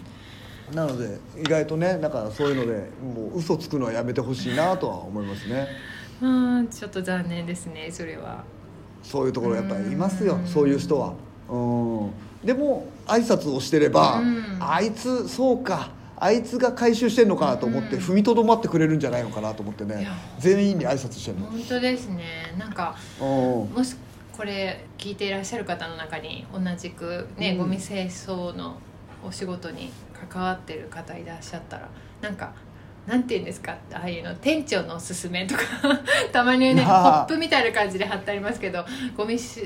[0.73, 5.67] なので意外とねなんかそういうのでもう嘘つくのはやめてほしいなとは思いますね。
[6.21, 6.27] う
[6.61, 8.43] んちょっと残念ですねそれは。
[9.03, 10.47] そういうところやっぱりいますようん。
[10.47, 11.13] そういう人は。
[11.49, 12.05] う
[12.43, 12.45] ん。
[12.45, 14.57] でも挨拶をしてればうん。
[14.59, 15.89] あいつそうか
[16.23, 18.01] あいつが回収してんのかなと思ってうん。
[18.01, 20.07] 踏みとどまってくれるんじゃないのかなと思ってね。
[20.37, 21.47] 全員に挨拶してるの。
[21.47, 22.55] 本当ですね。
[22.59, 23.27] なんかうん。
[23.73, 23.95] もし
[24.31, 27.57] これ聞いていらっしゃる方の中に同じくね、うん。
[27.57, 28.77] ゴミ清掃の
[29.23, 29.91] お仕事に
[30.29, 31.89] 関わってる方いらっしゃったら
[32.21, 32.53] なんか
[33.07, 35.61] なんて言うんですかああいうの店長のおすすめとか
[36.31, 38.85] たまにねポップみたいな感じで貼ってありますけど
[39.17, 39.61] ゴミ収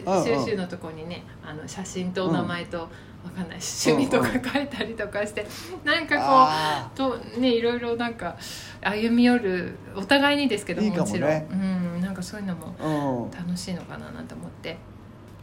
[0.45, 2.87] 集のとこにねあの写真とお名前と、
[3.25, 5.45] わかんない趣味とか書いたりとかして
[5.83, 8.37] なんかこうあとねいろいろなんか
[8.81, 11.29] 歩み寄るお互いにですけどももちろん。
[11.29, 14.77] ねうんなんかそういうのも楽しいのかななんて思って。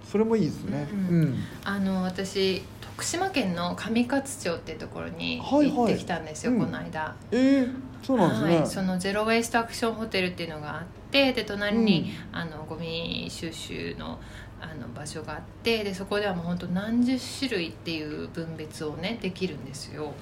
[0.04, 0.88] それもいいですね。
[0.92, 1.38] うんうん。
[1.64, 6.60] あの私徳島県の上勝町っていうところに行ってきたんですよ、うん。
[6.60, 7.16] この間。
[7.32, 8.56] えーそうなんですね。
[8.58, 14.18] はい、そのゼロ・ウェイスト・アクション・ホテルっていうのがあってで隣に、あのゴミ収集の
[14.62, 20.12] あの場所があってでそこではもう本当何十種類っていう分別をねできるんですよ。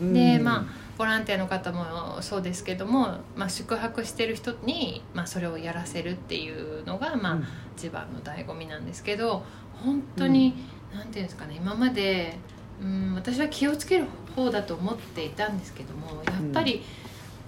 [0.00, 0.14] うん。
[0.14, 0.64] でまあ
[0.98, 7.46] ボランティアの方もそうですけども、まあ、宿泊してる人に、まあ、それをやらせるっていうのが、まあうん。
[7.76, 9.44] 一番の醍醐味なんですけど
[9.82, 10.54] 本当に、
[10.94, 12.36] なんていうんですかね今まで、
[12.80, 14.06] うん、私は気をつける
[14.36, 16.82] 方だと思っていたんですけどもやっぱり、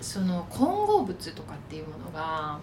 [0.05, 2.59] その混合物とかっていうものが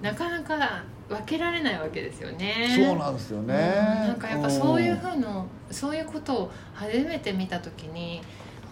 [0.00, 2.74] なかなか分けられないわけですよね。
[2.74, 3.54] そうなんですよね。
[3.54, 4.08] うん。
[4.08, 8.22] なんかやっぱそういうふうのそういうことを初めて見た時に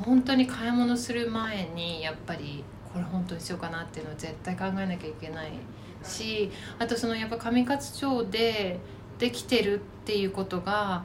[0.03, 5.53] 本当に買い物する前にやっぱりこれ本当にしようかなっていうのを絶対考えなきゃいけない
[6.03, 8.81] しあとそのやっぱ上勝町で
[9.19, 11.05] できてるっていうことが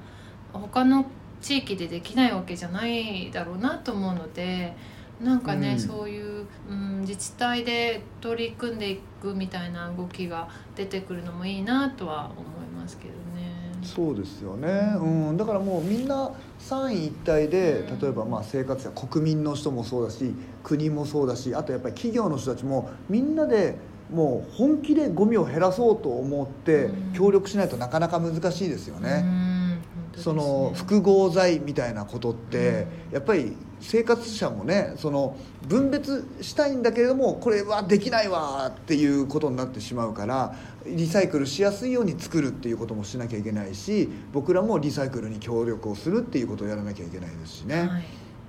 [0.54, 1.06] 他の
[1.42, 4.76] 地域でできないわけじゃないだろうなと思うので
[5.22, 5.80] なんかね、うん。
[5.80, 13.50] そういう、うん、自治体で取り組んでいくみたいな動きが出てくるのもいいなとは思いますけどね。
[13.82, 14.68] そうですよね、
[14.98, 18.00] うん、だからもうみんな三位一体でうん。
[18.00, 23.78] 例えばまあ生活者国民の人もそうだし国もそうだしあとやっぱり企業の人たちもみんなで
[24.12, 27.14] もう本気でゴミを減らそうと思ってうん。
[27.14, 29.22] 協力しないとなかなか難しいですようね。
[29.22, 29.82] ん。
[29.96, 33.14] 本当ですそねの複合剤みたいなことってうん。
[33.14, 40.56] やっぱり生活者もねその分別したいんだけれどもこれはできないわっていうことになってしまうから
[40.86, 48.06] リサイクルしやすいように作るっていうこともしなきゃいけないし僕らもリサイクルに協力をするっていうことをやらなきゃいけないですしね、はい、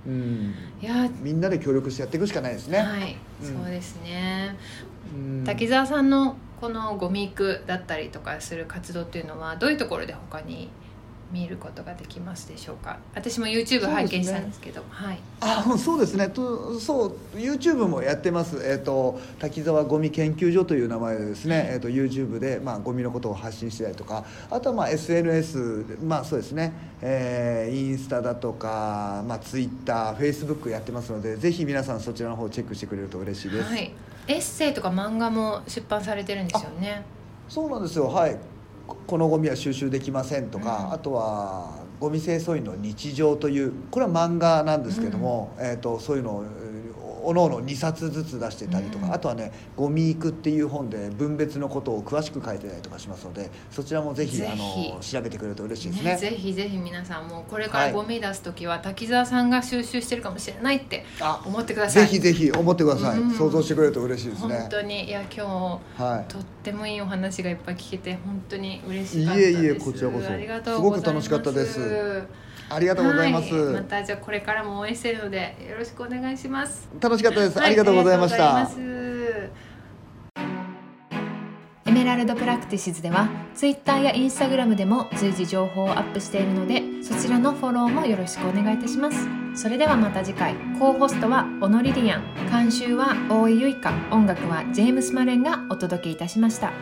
[0.07, 2.79] うん、いやみんなで協力してやっていくしかないですね。
[2.79, 3.63] はい、うん。
[3.63, 4.57] そうですね。
[5.15, 5.45] うん。
[5.45, 10.71] 滝沢さんのこのゴミ育だったりとかする活動っていうのはどういうところで他に
[11.33, 12.99] 見ることができますでしょうか？
[13.15, 14.83] 私も YouTube 拝見したんですけど。
[14.89, 15.19] はい。
[15.41, 16.29] あそうですね。
[16.29, 33.93] とそう YouTube もやってます、えー、と滝沢ゴミ研究所という名前でですね、えー、と YouTube で、まあ、ゴミのことを発信してたりとかあとはまあ SNS でまあそうですね、えーインスタだとか、まあ、TwitterFacebook やってますのでぜひ皆さんそちらの方チェックしてくれると嬉しいです、はい、
[34.27, 37.05] エッセイとか漫画も出版されてるんですよね。
[37.49, 38.07] そうなんですよ。
[38.07, 38.37] はい
[38.91, 40.93] ここのゴミは収集できませんとか、うん。
[40.93, 46.70] あとはゴミ清掃員の日常というこれは漫画なんですけども、えー、とそういうのをえー
[47.25, 49.13] おのおの2冊ずつ出してたりとか、うん。
[49.13, 56.13] あとはね「ゴミ育」っていう本で分別のことを詳しく書いてたりとかしますのでそちらもぜひあの調べてくれると嬉しいですね。
[56.13, 57.93] ねぜひぜひ皆さんもこれからはい。
[57.93, 62.07] ゴミ出す時は滝沢さんが収集してるかもしれないってあ思ってください。
[62.07, 64.67] ぜひぜひ思ってください、うん想像してくれると嬉しいです本ね。
[64.71, 65.05] 当に。
[65.05, 66.33] いや今日はい。
[66.33, 69.51] とってもいいお話がいっぱい聞けて本当に嬉しかったです。
[69.51, 70.33] いえいえこちらこそ。
[70.33, 71.01] ありがとうございます。
[71.01, 72.23] すごく楽しかったです
[72.71, 76.89] ありがとうございます、はい、またじゃあこれからも応援してるのでよろしくお願いします。
[77.01, 78.71] 楽しかったです、はありがとうございました。
[81.87, 89.29] エメラルドプラクティシズでは Twitter や Instagram でも随時情報をアップしているのでそちらのフォローもよろしくお願いいたします。
[89.55, 90.55] それではまた次回。
[90.79, 92.41] コーホストはオノリリアン。
[92.51, 96.73] 監修は大井ゆいか音楽はジェームス・マレンがお届けいたしました